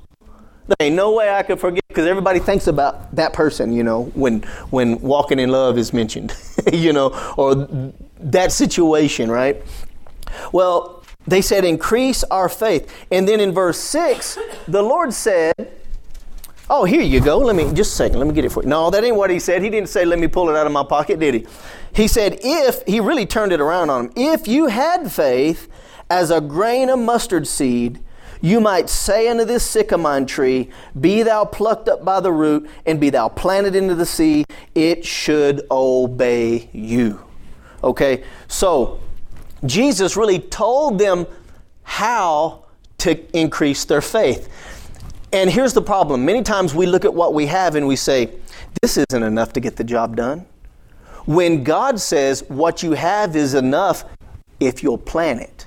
There 0.78 0.86
ain't 0.86 0.94
no 0.94 1.12
way 1.12 1.28
I 1.28 1.42
could 1.42 1.58
forget 1.58 1.82
because 1.88 2.06
everybody 2.06 2.38
thinks 2.38 2.68
about 2.68 3.12
that 3.16 3.32
person, 3.32 3.72
you 3.72 3.82
know, 3.82 4.04
when 4.14 4.42
when 4.70 5.00
walking 5.00 5.40
in 5.40 5.50
love 5.50 5.76
is 5.76 5.92
mentioned, 5.92 6.32
you 6.72 6.92
know, 6.92 7.08
or 7.36 7.92
that 8.20 8.52
situation, 8.52 9.32
right? 9.32 9.60
Well, 10.52 11.02
they 11.26 11.42
said 11.42 11.64
increase 11.64 12.22
our 12.24 12.48
faith. 12.48 12.88
And 13.10 13.26
then 13.26 13.40
in 13.40 13.50
verse 13.52 13.80
6, 13.80 14.38
the 14.68 14.80
Lord 14.80 15.12
said, 15.12 15.54
Oh, 16.72 16.84
here 16.84 17.02
you 17.02 17.20
go. 17.20 17.38
Let 17.38 17.56
me 17.56 17.64
just 17.72 17.94
a 17.94 17.96
second. 17.96 18.20
Let 18.20 18.28
me 18.28 18.32
get 18.32 18.44
it 18.44 18.52
for 18.52 18.62
you. 18.62 18.68
No, 18.68 18.90
that 18.90 19.02
ain't 19.02 19.16
what 19.16 19.28
he 19.28 19.40
said. 19.40 19.60
He 19.60 19.70
didn't 19.70 19.88
say, 19.88 20.04
let 20.04 20.20
me 20.20 20.28
pull 20.28 20.48
it 20.50 20.56
out 20.56 20.66
of 20.66 20.72
my 20.72 20.84
pocket, 20.84 21.18
did 21.18 21.34
he? 21.34 21.46
He 21.92 22.06
said, 22.06 22.38
if, 22.44 22.86
he 22.86 23.00
really 23.00 23.26
turned 23.26 23.50
it 23.50 23.60
around 23.60 23.90
on 23.90 24.04
him. 24.04 24.12
If 24.14 24.46
you 24.46 24.68
had 24.68 25.10
faith 25.10 25.68
as 26.08 26.30
a 26.30 26.40
grain 26.40 26.88
of 26.88 27.00
mustard 27.00 27.48
seed, 27.48 27.98
you 28.40 28.60
might 28.60 28.88
say 28.88 29.28
unto 29.28 29.44
this 29.44 29.64
sycamore 29.64 30.24
tree, 30.24 30.70
Be 30.98 31.22
thou 31.22 31.44
plucked 31.44 31.88
up 31.88 32.04
by 32.04 32.20
the 32.20 32.32
root, 32.32 32.68
and 32.86 33.00
be 33.00 33.10
thou 33.10 33.28
planted 33.28 33.74
into 33.74 33.94
the 33.94 34.06
sea, 34.06 34.44
it 34.74 35.04
should 35.04 35.66
obey 35.70 36.68
you. 36.72 37.22
Okay, 37.82 38.24
so 38.48 39.00
Jesus 39.64 40.16
really 40.16 40.38
told 40.38 40.98
them 40.98 41.26
how 41.82 42.64
to 42.98 43.18
increase 43.36 43.84
their 43.84 44.00
faith. 44.00 44.48
And 45.32 45.48
here's 45.48 45.72
the 45.72 45.82
problem 45.82 46.24
many 46.24 46.42
times 46.42 46.74
we 46.74 46.86
look 46.86 47.04
at 47.04 47.12
what 47.12 47.34
we 47.34 47.46
have 47.46 47.76
and 47.76 47.86
we 47.86 47.96
say, 47.96 48.30
This 48.82 48.96
isn't 48.96 49.22
enough 49.22 49.52
to 49.54 49.60
get 49.60 49.76
the 49.76 49.84
job 49.84 50.16
done. 50.16 50.46
When 51.26 51.62
God 51.62 52.00
says 52.00 52.42
what 52.48 52.82
you 52.82 52.92
have 52.92 53.36
is 53.36 53.54
enough 53.54 54.04
if 54.58 54.82
you'll 54.82 54.98
plant 54.98 55.40
it. 55.40 55.66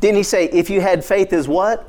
Didn't 0.00 0.16
he 0.16 0.22
say, 0.22 0.46
if 0.46 0.70
you 0.70 0.80
had 0.80 1.04
faith 1.04 1.32
as 1.32 1.48
what? 1.48 1.88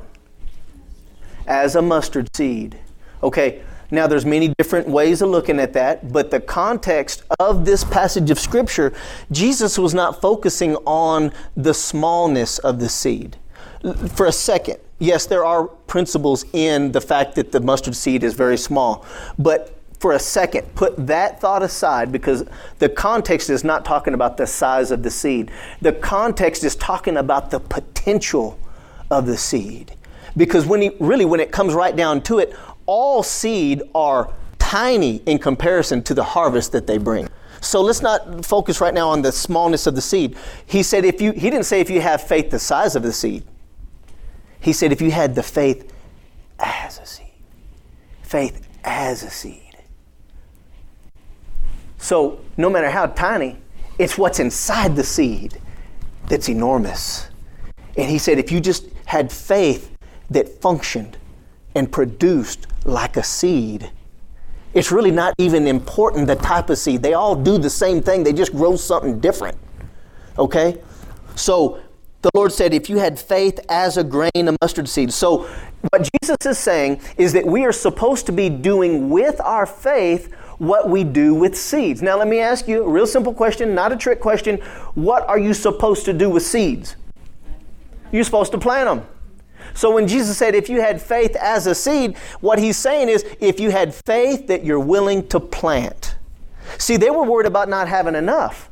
As 1.46 1.76
a 1.76 1.82
mustard 1.82 2.34
seed. 2.34 2.78
Okay, 3.22 3.62
now 3.90 4.06
there's 4.06 4.26
many 4.26 4.54
different 4.58 4.88
ways 4.88 5.22
of 5.22 5.30
looking 5.30 5.58
at 5.58 5.72
that, 5.72 6.12
but 6.12 6.30
the 6.30 6.40
context 6.40 7.22
of 7.40 7.64
this 7.64 7.84
passage 7.84 8.30
of 8.30 8.38
Scripture, 8.38 8.92
Jesus 9.32 9.78
was 9.78 9.94
not 9.94 10.20
focusing 10.20 10.76
on 10.86 11.32
the 11.56 11.72
smallness 11.72 12.58
of 12.58 12.80
the 12.80 12.88
seed. 12.88 13.36
For 14.14 14.26
a 14.26 14.32
second, 14.32 14.78
yes, 14.98 15.26
there 15.26 15.44
are 15.44 15.64
principles 15.64 16.44
in 16.52 16.92
the 16.92 17.00
fact 17.00 17.34
that 17.36 17.52
the 17.52 17.60
mustard 17.60 17.96
seed 17.96 18.24
is 18.24 18.34
very 18.34 18.58
small, 18.58 19.06
but 19.38 19.77
for 19.98 20.12
a 20.12 20.18
second, 20.18 20.74
put 20.74 21.06
that 21.06 21.40
thought 21.40 21.62
aside 21.62 22.12
because 22.12 22.44
the 22.78 22.88
context 22.88 23.50
is 23.50 23.64
not 23.64 23.84
talking 23.84 24.14
about 24.14 24.36
the 24.36 24.46
size 24.46 24.90
of 24.90 25.02
the 25.02 25.10
seed. 25.10 25.50
The 25.80 25.92
context 25.92 26.62
is 26.62 26.76
talking 26.76 27.16
about 27.16 27.50
the 27.50 27.58
potential 27.58 28.58
of 29.10 29.26
the 29.26 29.36
seed. 29.36 29.94
Because 30.36 30.66
when 30.66 30.82
he, 30.82 30.90
really, 31.00 31.24
when 31.24 31.40
it 31.40 31.50
comes 31.50 31.74
right 31.74 31.96
down 31.96 32.22
to 32.22 32.38
it, 32.38 32.54
all 32.86 33.22
seed 33.22 33.82
are 33.94 34.32
tiny 34.58 35.16
in 35.26 35.38
comparison 35.38 36.02
to 36.04 36.14
the 36.14 36.22
harvest 36.22 36.72
that 36.72 36.86
they 36.86 36.98
bring. 36.98 37.28
So 37.60 37.80
let's 37.80 38.02
not 38.02 38.44
focus 38.44 38.80
right 38.80 38.94
now 38.94 39.08
on 39.08 39.22
the 39.22 39.32
smallness 39.32 39.86
of 39.86 39.94
the 39.96 40.00
seed. 40.00 40.36
He 40.66 40.82
said 40.84 41.04
if 41.04 41.20
you 41.20 41.32
he 41.32 41.50
didn't 41.50 41.64
say 41.64 41.80
if 41.80 41.90
you 41.90 42.00
have 42.00 42.22
faith 42.22 42.50
the 42.50 42.58
size 42.58 42.94
of 42.94 43.02
the 43.02 43.12
seed. 43.12 43.42
He 44.60 44.72
said 44.72 44.92
if 44.92 45.00
you 45.00 45.10
had 45.10 45.34
the 45.34 45.42
faith 45.42 45.92
as 46.58 46.98
a 47.00 47.06
seed. 47.06 47.26
Faith 48.22 48.68
as 48.84 49.22
a 49.22 49.30
seed. 49.30 49.67
So, 51.98 52.40
no 52.56 52.70
matter 52.70 52.90
how 52.90 53.06
tiny, 53.06 53.58
it's 53.98 54.16
what's 54.16 54.38
inside 54.38 54.96
the 54.96 55.04
seed 55.04 55.60
that's 56.28 56.48
enormous. 56.48 57.28
And 57.96 58.08
he 58.08 58.18
said, 58.18 58.38
if 58.38 58.52
you 58.52 58.60
just 58.60 58.86
had 59.06 59.32
faith 59.32 59.90
that 60.30 60.48
functioned 60.60 61.18
and 61.74 61.90
produced 61.90 62.66
like 62.84 63.16
a 63.16 63.22
seed, 63.22 63.90
it's 64.74 64.92
really 64.92 65.10
not 65.10 65.34
even 65.38 65.66
important 65.66 66.28
the 66.28 66.36
type 66.36 66.70
of 66.70 66.78
seed. 66.78 67.02
They 67.02 67.14
all 67.14 67.34
do 67.34 67.58
the 67.58 67.70
same 67.70 68.00
thing, 68.00 68.22
they 68.22 68.32
just 68.32 68.52
grow 68.52 68.76
something 68.76 69.18
different. 69.18 69.58
Okay? 70.38 70.80
So, 71.34 71.80
the 72.22 72.30
Lord 72.34 72.52
said, 72.52 72.74
if 72.74 72.90
you 72.90 72.98
had 72.98 73.18
faith 73.18 73.60
as 73.68 73.96
a 73.96 74.04
grain 74.04 74.48
of 74.48 74.56
mustard 74.60 74.88
seed. 74.88 75.12
So, 75.12 75.48
what 75.90 76.08
Jesus 76.20 76.36
is 76.44 76.58
saying 76.58 77.00
is 77.16 77.32
that 77.32 77.46
we 77.46 77.64
are 77.64 77.72
supposed 77.72 78.26
to 78.26 78.32
be 78.32 78.48
doing 78.48 79.08
with 79.08 79.40
our 79.40 79.66
faith 79.66 80.34
what 80.58 80.88
we 80.88 81.04
do 81.04 81.34
with 81.34 81.56
seeds. 81.56 82.02
Now, 82.02 82.18
let 82.18 82.28
me 82.28 82.40
ask 82.40 82.68
you 82.68 82.84
a 82.84 82.88
real 82.88 83.06
simple 83.06 83.32
question, 83.32 83.74
not 83.74 83.92
a 83.92 83.96
trick 83.96 84.20
question. 84.20 84.58
What 84.94 85.26
are 85.28 85.38
you 85.38 85.54
supposed 85.54 86.04
to 86.06 86.12
do 86.12 86.28
with 86.28 86.42
seeds? 86.42 86.96
You're 88.12 88.24
supposed 88.24 88.52
to 88.52 88.58
plant 88.58 88.88
them. 88.88 89.06
So 89.74 89.94
when 89.94 90.08
Jesus 90.08 90.36
said, 90.36 90.54
if 90.54 90.68
you 90.68 90.80
had 90.80 91.00
faith 91.00 91.36
as 91.36 91.66
a 91.66 91.74
seed, 91.74 92.16
what 92.40 92.58
he's 92.58 92.76
saying 92.76 93.08
is, 93.08 93.24
if 93.38 93.60
you 93.60 93.70
had 93.70 93.94
faith 93.94 94.48
that 94.48 94.64
you're 94.64 94.80
willing 94.80 95.28
to 95.28 95.38
plant. 95.38 96.16
See, 96.78 96.96
they 96.96 97.10
were 97.10 97.22
worried 97.22 97.46
about 97.46 97.68
not 97.68 97.88
having 97.88 98.14
enough. 98.14 98.70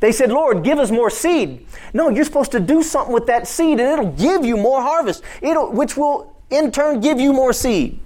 They 0.00 0.12
said, 0.12 0.30
Lord, 0.30 0.62
give 0.62 0.78
us 0.78 0.90
more 0.90 1.08
seed. 1.08 1.66
No, 1.94 2.10
you're 2.10 2.24
supposed 2.24 2.52
to 2.52 2.60
do 2.60 2.82
something 2.82 3.14
with 3.14 3.26
that 3.26 3.48
seed 3.48 3.80
and 3.80 3.88
it'll 3.88 4.12
give 4.12 4.44
you 4.44 4.56
more 4.56 4.82
harvest, 4.82 5.22
it'll, 5.40 5.72
which 5.72 5.96
will 5.96 6.36
in 6.50 6.70
turn 6.70 7.00
give 7.00 7.18
you 7.18 7.32
more 7.32 7.54
seed. 7.54 8.00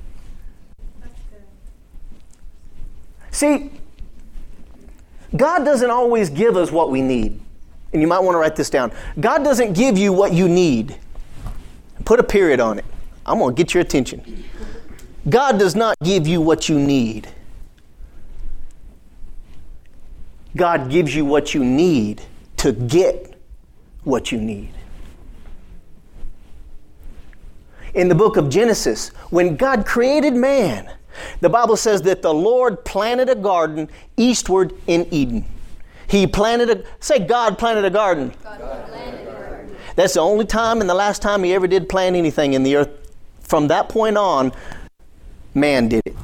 See, 3.30 3.70
God 5.36 5.64
doesn't 5.64 5.90
always 5.90 6.30
give 6.30 6.56
us 6.56 6.72
what 6.72 6.90
we 6.90 7.02
need. 7.02 7.40
And 7.92 8.02
you 8.02 8.08
might 8.08 8.20
want 8.20 8.34
to 8.34 8.38
write 8.38 8.56
this 8.56 8.70
down. 8.70 8.92
God 9.18 9.44
doesn't 9.44 9.72
give 9.72 9.96
you 9.96 10.12
what 10.12 10.32
you 10.32 10.48
need. 10.48 10.96
Put 12.04 12.20
a 12.20 12.22
period 12.22 12.60
on 12.60 12.78
it. 12.78 12.84
I'm 13.24 13.38
going 13.38 13.54
to 13.54 13.62
get 13.62 13.74
your 13.74 13.82
attention. 13.82 14.44
God 15.28 15.58
does 15.58 15.74
not 15.74 15.96
give 16.02 16.26
you 16.26 16.40
what 16.40 16.68
you 16.68 16.78
need. 16.78 17.28
God 20.56 20.90
gives 20.90 21.14
you 21.14 21.24
what 21.24 21.54
you 21.54 21.64
need 21.64 22.22
to 22.58 22.72
get 22.72 23.34
what 24.04 24.32
you 24.32 24.40
need. 24.40 24.72
In 27.94 28.08
the 28.08 28.14
book 28.14 28.36
of 28.36 28.48
Genesis, 28.48 29.08
when 29.30 29.56
God 29.56 29.86
created 29.86 30.34
man, 30.34 30.90
the 31.40 31.48
Bible 31.48 31.76
says 31.76 32.02
that 32.02 32.22
the 32.22 32.32
Lord 32.32 32.84
planted 32.84 33.28
a 33.28 33.34
garden 33.34 33.88
eastward 34.16 34.72
in 34.86 35.06
Eden. 35.10 35.44
He 36.08 36.26
planted 36.26 36.70
a, 36.70 36.84
say, 37.00 37.18
God 37.18 37.58
planted 37.58 37.84
a 37.84 37.90
garden. 37.90 38.30
Planted 38.30 38.64
a 38.64 39.24
garden. 39.24 39.76
That's 39.94 40.14
the 40.14 40.20
only 40.20 40.46
time 40.46 40.80
and 40.80 40.88
the 40.88 40.94
last 40.94 41.22
time 41.22 41.42
He 41.42 41.52
ever 41.54 41.66
did 41.66 41.88
plant 41.88 42.16
anything 42.16 42.54
in 42.54 42.62
the 42.62 42.76
earth. 42.76 42.90
From 43.40 43.68
that 43.68 43.88
point 43.88 44.16
on, 44.16 44.52
man 45.54 45.88
did 45.88 46.02
it. 46.04 46.16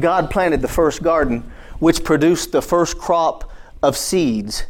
God 0.00 0.30
planted 0.30 0.62
the 0.62 0.68
first 0.68 1.02
garden, 1.02 1.50
which 1.78 2.04
produced 2.04 2.52
the 2.52 2.62
first 2.62 2.98
crop 2.98 3.50
of 3.82 3.96
seeds, 3.96 4.64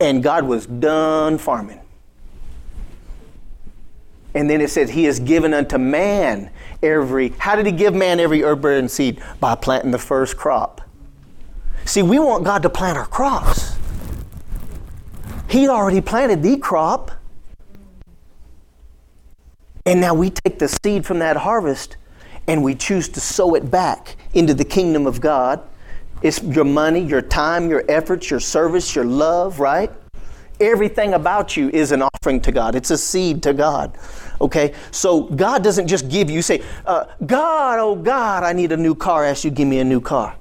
and 0.00 0.22
God 0.22 0.46
was 0.46 0.66
done 0.66 1.38
farming. 1.38 1.80
And 4.34 4.48
then 4.48 4.60
it 4.60 4.70
said, 4.70 4.90
He 4.90 5.04
has 5.04 5.18
given 5.18 5.52
unto 5.52 5.78
man 5.78 6.50
every. 6.82 7.30
How 7.38 7.56
did 7.56 7.66
He 7.66 7.72
give 7.72 7.94
man 7.94 8.20
every 8.20 8.42
herb 8.42 8.64
and 8.64 8.90
seed? 8.90 9.20
By 9.40 9.54
planting 9.54 9.90
the 9.90 9.98
first 9.98 10.36
crop. 10.36 10.80
See, 11.84 12.02
we 12.02 12.18
want 12.18 12.44
God 12.44 12.62
to 12.62 12.70
plant 12.70 12.98
our 12.98 13.06
crops. 13.06 13.76
He 15.48 15.68
already 15.68 16.00
planted 16.00 16.42
the 16.42 16.56
crop. 16.56 17.10
And 19.86 20.00
now 20.00 20.14
we 20.14 20.30
take 20.30 20.58
the 20.58 20.68
seed 20.68 21.04
from 21.04 21.18
that 21.18 21.36
harvest 21.36 21.96
and 22.46 22.62
we 22.62 22.74
choose 22.74 23.08
to 23.08 23.20
sow 23.20 23.54
it 23.54 23.70
back 23.70 24.16
into 24.34 24.54
the 24.54 24.64
kingdom 24.64 25.06
of 25.06 25.20
God. 25.20 25.62
It's 26.22 26.42
your 26.42 26.64
money, 26.64 27.00
your 27.00 27.22
time, 27.22 27.70
your 27.70 27.84
efforts, 27.88 28.30
your 28.30 28.40
service, 28.40 28.94
your 28.94 29.04
love, 29.04 29.58
right? 29.58 29.90
Everything 30.60 31.14
about 31.14 31.56
you 31.56 31.70
is 31.70 31.90
an 31.90 32.02
offering 32.02 32.40
to 32.42 32.52
God. 32.52 32.74
It's 32.74 32.90
a 32.90 32.98
seed 32.98 33.42
to 33.44 33.54
God. 33.54 33.96
Okay? 34.40 34.74
So 34.90 35.22
God 35.22 35.64
doesn't 35.64 35.88
just 35.88 36.08
give 36.08 36.30
you, 36.30 36.42
say, 36.42 36.62
uh, 36.86 37.06
God, 37.26 37.78
oh 37.78 37.96
God, 37.96 38.44
I 38.44 38.52
need 38.52 38.72
a 38.72 38.76
new 38.76 38.94
car. 38.94 39.24
Ask 39.24 39.44
you, 39.44 39.50
give 39.50 39.68
me 39.68 39.78
a 39.78 39.84
new 39.84 40.00
car. 40.00 40.36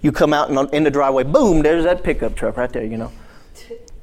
You 0.00 0.10
come 0.10 0.32
out 0.32 0.50
in, 0.50 0.74
in 0.74 0.82
the 0.82 0.90
driveway, 0.90 1.22
boom, 1.22 1.62
there's 1.62 1.84
that 1.84 2.02
pickup 2.02 2.34
truck 2.34 2.56
right 2.56 2.72
there, 2.72 2.84
you 2.84 2.98
know. 2.98 3.12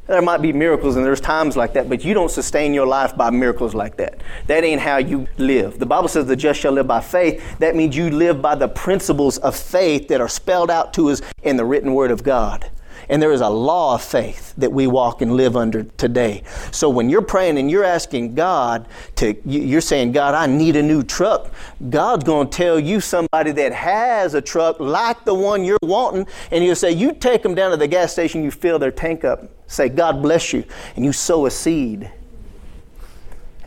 There 0.08 0.24
might 0.24 0.42
be 0.42 0.52
miracles 0.52 0.96
and 0.96 1.06
there's 1.06 1.22
times 1.22 1.56
like 1.56 1.74
that, 1.74 1.88
but 1.88 2.04
you 2.04 2.16
don't 2.16 2.32
sustain 2.32 2.74
your 2.74 2.88
life 2.88 3.16
by 3.16 3.30
miracles 3.30 3.76
like 3.76 3.96
that. 3.98 4.22
That 4.48 4.64
ain't 4.64 4.82
how 4.82 4.98
you 4.98 5.28
live. 5.38 5.78
The 5.78 5.86
Bible 5.86 6.08
says 6.08 6.26
the 6.26 6.36
just 6.36 6.60
shall 6.60 6.72
live 6.72 6.88
by 6.88 7.00
faith. 7.00 7.60
That 7.60 7.76
means 7.76 7.96
you 7.96 8.10
live 8.10 8.42
by 8.42 8.56
the 8.56 8.68
principles 8.68 9.38
of 9.38 9.56
faith 9.56 10.08
that 10.08 10.20
are 10.20 10.28
spelled 10.28 10.72
out 10.72 10.96
to 10.96 11.10
us 11.10 11.22
in 11.44 11.58
the 11.58 11.66
written 11.66 11.94
word 11.94 12.10
of 12.10 12.24
God. 12.24 12.72
And 13.10 13.22
there 13.22 13.32
is 13.32 13.42
a 13.42 13.50
law 13.50 13.96
of 13.96 14.04
faith 14.04 14.54
that 14.58 14.72
we 14.72 14.86
walk 14.86 15.22
and 15.22 15.34
live 15.34 15.58
under 15.58 15.84
today. 15.84 16.44
So 16.72 16.90
when 16.90 17.10
you're 17.10 17.24
praying 17.24 17.58
and 17.58 17.70
you're 17.70 17.84
asking 17.84 18.36
God 18.36 18.88
to, 19.16 19.36
you're 19.46 19.82
saying, 19.82 20.12
God, 20.12 20.36
I 20.36 20.46
need 20.46 20.76
a 20.76 20.84
new 20.84 21.02
truck. 21.02 21.52
God's 21.90 22.24
going 22.24 22.50
to 22.50 22.56
tell 22.56 22.80
you 22.80 23.02
somebody 23.02 23.52
that 23.52 23.74
has 23.74 24.36
a 24.36 24.42
truck 24.42 24.80
like 24.80 25.26
the 25.26 25.34
one 25.34 25.64
you're 25.64 25.80
wanting, 25.82 26.28
and 26.52 26.64
He'll 26.64 26.76
say, 26.76 26.92
You 26.92 27.14
take 27.14 27.42
them 27.42 27.56
down 27.56 27.72
to 27.72 27.78
the 27.78 27.88
gas 27.88 28.12
station, 28.12 28.44
you 28.44 28.52
fill 28.52 28.78
their 28.78 28.92
tank 28.92 29.24
up. 29.24 29.50
Say, 29.66 29.90
God 29.90 30.22
bless 30.22 30.54
you. 30.54 30.64
And 30.96 31.04
you 31.04 31.12
sow 31.12 31.46
a 31.46 31.52
seed. 31.52 32.12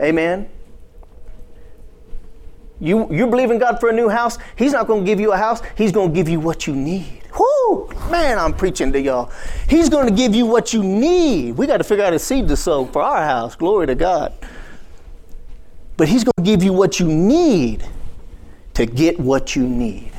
Amen. 0.01 0.49
You, 2.83 3.07
you 3.13 3.29
believe 3.29 3.53
in 3.53 3.61
God 3.61 3.79
for 3.79 3.91
a 3.91 3.93
new 3.93 4.09
house, 4.09 4.39
He's 4.57 4.73
not 4.73 4.89
going 4.89 5.05
to 5.05 5.07
give 5.07 5.21
you 5.21 5.33
a 5.33 5.37
house, 5.37 5.63
He's 5.77 5.93
going 5.93 6.09
to 6.09 6.15
give 6.15 6.29
you 6.29 6.41
what 6.41 6.67
you 6.67 6.75
need. 6.75 7.23
Whoo! 7.39 7.89
Man, 8.11 8.41
I'm 8.41 8.53
preaching 8.53 8.93
to 8.93 9.01
y'all. 9.01 9.31
He's 9.69 9.89
going 9.89 10.09
to 10.09 10.13
give 10.13 10.35
you 10.35 10.47
what 10.47 10.73
you 10.73 10.83
need. 10.83 11.53
We 11.53 11.69
got 11.69 11.77
to 11.77 11.85
figure 11.85 12.05
out 12.05 12.13
a 12.13 12.19
seed 12.19 12.49
to 12.49 12.57
sow 12.57 12.87
for 12.87 13.01
our 13.01 13.25
house. 13.25 13.55
Glory 13.55 13.87
to 13.87 13.95
God. 13.95 14.35
But 15.97 16.09
He's 16.09 16.25
going 16.25 16.33
to 16.37 16.43
give 16.43 16.65
you 16.65 16.73
what 16.73 16.99
you 16.99 17.07
need 17.07 17.87
to 18.75 18.85
get 18.85 19.21
what 19.21 19.55
you 19.55 19.63
need. 19.63 20.11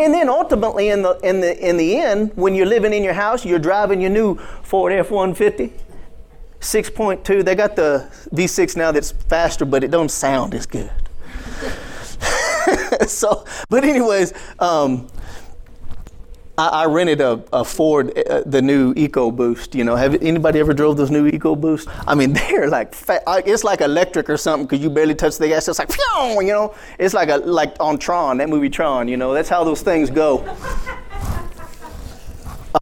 And 0.00 0.12
then 0.12 0.28
ultimately, 0.28 0.88
in 0.88 1.02
the, 1.02 1.12
in, 1.22 1.40
the, 1.40 1.68
in 1.68 1.76
the 1.76 1.96
end, 1.96 2.32
when 2.34 2.56
you're 2.56 2.66
living 2.66 2.92
in 2.92 3.04
your 3.04 3.12
house, 3.12 3.44
you're 3.44 3.60
driving 3.60 4.00
your 4.00 4.10
new 4.10 4.36
Ford 4.64 4.92
F 4.92 5.12
150, 5.12 5.72
6.2. 6.58 7.44
They 7.44 7.54
got 7.54 7.76
the 7.76 8.10
V6 8.34 8.76
now 8.76 8.90
that's 8.90 9.12
faster, 9.12 9.64
but 9.64 9.84
it 9.84 9.92
don't 9.92 10.10
sound 10.10 10.56
as 10.56 10.66
good. 10.66 10.90
so, 13.06 13.44
but 13.68 13.84
anyways, 13.84 14.32
um, 14.58 15.08
I, 16.58 16.68
I 16.68 16.86
rented 16.86 17.20
a, 17.20 17.42
a 17.52 17.64
Ford, 17.64 18.16
uh, 18.16 18.42
the 18.44 18.60
new 18.60 18.94
EcoBoost. 18.94 19.74
You 19.74 19.84
know, 19.84 19.96
have 19.96 20.14
anybody 20.22 20.60
ever 20.60 20.74
drove 20.74 20.96
those 20.96 21.10
new 21.10 21.30
EcoBoost? 21.30 21.92
I 22.06 22.14
mean, 22.14 22.32
they're 22.34 22.68
like 22.68 22.94
fa- 22.94 23.22
it's 23.46 23.64
like 23.64 23.80
electric 23.80 24.28
or 24.28 24.36
something 24.36 24.66
because 24.66 24.82
you 24.82 24.90
barely 24.90 25.14
touch 25.14 25.38
the 25.38 25.48
gas. 25.48 25.68
It's 25.68 25.78
like, 25.78 25.90
you 26.16 26.52
know, 26.52 26.74
it's 26.98 27.14
like 27.14 27.30
a 27.30 27.38
like 27.38 27.74
on 27.80 27.98
Tron, 27.98 28.38
that 28.38 28.48
movie 28.48 28.70
Tron. 28.70 29.08
You 29.08 29.16
know, 29.16 29.32
that's 29.32 29.48
how 29.48 29.64
those 29.64 29.82
things 29.82 30.10
go. 30.10 30.44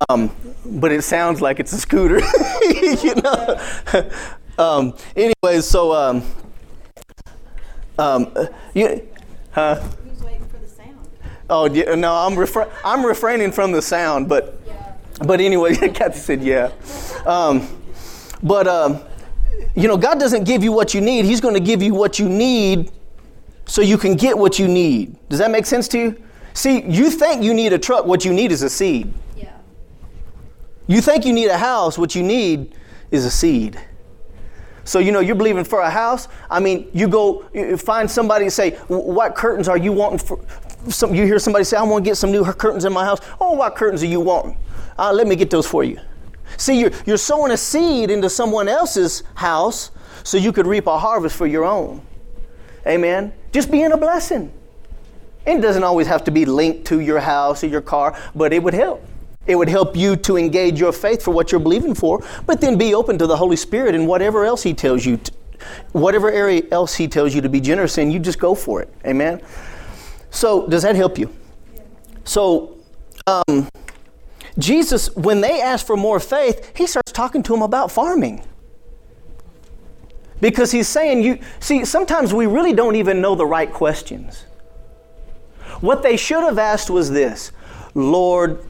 Um, 0.08 0.30
but 0.64 0.92
it 0.92 1.02
sounds 1.02 1.40
like 1.40 1.60
it's 1.60 1.72
a 1.72 1.78
scooter. 1.78 2.20
you 3.02 3.14
know. 3.16 3.60
um, 4.58 4.94
anyways, 5.16 5.64
so 5.66 5.92
um, 5.92 6.22
um, 8.00 8.32
you, 8.74 9.08
huh? 9.52 9.80
Oh 11.50 11.66
no, 11.66 12.14
I'm 12.14 12.34
refra- 12.34 12.70
I'm 12.84 13.04
refraining 13.04 13.50
from 13.50 13.72
the 13.72 13.82
sound, 13.82 14.28
but 14.28 14.60
yeah. 14.66 14.94
but 15.26 15.40
anyway, 15.40 15.74
Kathy 15.94 16.18
said 16.18 16.42
yeah. 16.44 16.70
Um, 17.26 17.66
but 18.42 18.68
um, 18.68 19.00
you 19.74 19.88
know, 19.88 19.96
God 19.96 20.20
doesn't 20.20 20.44
give 20.44 20.62
you 20.62 20.70
what 20.70 20.94
you 20.94 21.00
need; 21.00 21.24
He's 21.24 21.40
going 21.40 21.54
to 21.54 21.60
give 21.60 21.82
you 21.82 21.92
what 21.92 22.20
you 22.20 22.28
need, 22.28 22.92
so 23.66 23.82
you 23.82 23.98
can 23.98 24.14
get 24.14 24.38
what 24.38 24.60
you 24.60 24.68
need. 24.68 25.16
Does 25.28 25.40
that 25.40 25.50
make 25.50 25.66
sense 25.66 25.88
to 25.88 25.98
you? 25.98 26.22
See, 26.54 26.82
you 26.84 27.10
think 27.10 27.42
you 27.42 27.52
need 27.52 27.72
a 27.72 27.78
truck; 27.78 28.06
what 28.06 28.24
you 28.24 28.32
need 28.32 28.52
is 28.52 28.62
a 28.62 28.70
seed. 28.70 29.12
Yeah. 29.36 29.50
You 30.86 31.00
think 31.00 31.26
you 31.26 31.32
need 31.32 31.48
a 31.48 31.58
house; 31.58 31.98
what 31.98 32.14
you 32.14 32.22
need 32.22 32.76
is 33.10 33.24
a 33.24 33.30
seed. 33.30 33.80
So, 34.90 34.98
you 34.98 35.12
know, 35.12 35.20
you're 35.20 35.36
believing 35.36 35.62
for 35.62 35.82
a 35.82 35.88
house. 35.88 36.26
I 36.50 36.58
mean, 36.58 36.90
you 36.92 37.06
go 37.06 37.44
you 37.54 37.76
find 37.76 38.10
somebody 38.10 38.46
and 38.46 38.52
say, 38.52 38.72
What 38.88 39.36
curtains 39.36 39.68
are 39.68 39.78
you 39.78 39.92
wanting 39.92 40.18
for, 40.18 40.40
some, 40.88 41.14
you 41.14 41.24
hear 41.24 41.38
somebody 41.38 41.64
say, 41.64 41.76
I 41.76 41.84
want 41.84 42.04
to 42.04 42.10
get 42.10 42.16
some 42.16 42.32
new 42.32 42.44
curtains 42.44 42.84
in 42.84 42.92
my 42.92 43.04
house. 43.04 43.20
Oh, 43.40 43.52
what 43.52 43.76
curtains 43.76 44.02
are 44.02 44.08
you 44.08 44.18
wanting? 44.18 44.58
Uh, 44.98 45.12
let 45.12 45.28
me 45.28 45.36
get 45.36 45.48
those 45.48 45.64
for 45.64 45.84
you. 45.84 46.00
See, 46.56 46.80
you're, 46.80 46.90
you're 47.06 47.18
sowing 47.18 47.52
a 47.52 47.56
seed 47.56 48.10
into 48.10 48.28
someone 48.28 48.66
else's 48.66 49.22
house 49.36 49.92
so 50.24 50.38
you 50.38 50.50
could 50.50 50.66
reap 50.66 50.88
a 50.88 50.98
harvest 50.98 51.36
for 51.36 51.46
your 51.46 51.64
own. 51.64 52.02
Amen. 52.84 53.32
Just 53.52 53.70
being 53.70 53.92
a 53.92 53.96
blessing. 53.96 54.52
It 55.46 55.60
doesn't 55.60 55.84
always 55.84 56.08
have 56.08 56.24
to 56.24 56.32
be 56.32 56.44
linked 56.44 56.84
to 56.86 56.98
your 56.98 57.20
house 57.20 57.62
or 57.62 57.68
your 57.68 57.80
car, 57.80 58.18
but 58.34 58.52
it 58.52 58.60
would 58.60 58.74
help. 58.74 59.06
It 59.50 59.56
would 59.56 59.68
help 59.68 59.96
you 59.96 60.14
to 60.16 60.36
engage 60.36 60.78
your 60.78 60.92
faith 60.92 61.22
for 61.22 61.32
what 61.32 61.50
you're 61.50 61.60
believing 61.60 61.92
for, 61.92 62.24
but 62.46 62.60
then 62.60 62.78
be 62.78 62.94
open 62.94 63.18
to 63.18 63.26
the 63.26 63.36
Holy 63.36 63.56
Spirit 63.56 63.96
and 63.96 64.06
whatever 64.06 64.44
else 64.44 64.62
He 64.62 64.72
tells 64.74 65.04
you, 65.04 65.16
to, 65.16 65.32
whatever 65.90 66.30
area 66.30 66.62
else 66.70 66.94
He 66.94 67.08
tells 67.08 67.34
you 67.34 67.40
to 67.40 67.48
be 67.48 67.60
generous 67.60 67.98
in, 67.98 68.12
you 68.12 68.20
just 68.20 68.38
go 68.38 68.54
for 68.54 68.80
it. 68.80 68.88
Amen. 69.04 69.42
So, 70.30 70.68
does 70.68 70.82
that 70.84 70.94
help 70.94 71.18
you? 71.18 71.34
So, 72.22 72.78
um, 73.26 73.68
Jesus, 74.56 75.14
when 75.16 75.40
they 75.40 75.60
ask 75.60 75.84
for 75.84 75.96
more 75.96 76.20
faith, 76.20 76.72
he 76.76 76.86
starts 76.86 77.10
talking 77.10 77.42
to 77.42 77.52
them 77.52 77.62
about 77.62 77.90
farming. 77.90 78.44
Because 80.40 80.70
he's 80.70 80.86
saying, 80.86 81.24
you 81.24 81.40
see, 81.58 81.84
sometimes 81.84 82.32
we 82.32 82.46
really 82.46 82.72
don't 82.72 82.94
even 82.94 83.20
know 83.20 83.34
the 83.34 83.46
right 83.46 83.72
questions. 83.72 84.44
What 85.80 86.04
they 86.04 86.16
should 86.16 86.44
have 86.44 86.58
asked 86.58 86.88
was 86.88 87.10
this 87.10 87.50
Lord, 87.94 88.64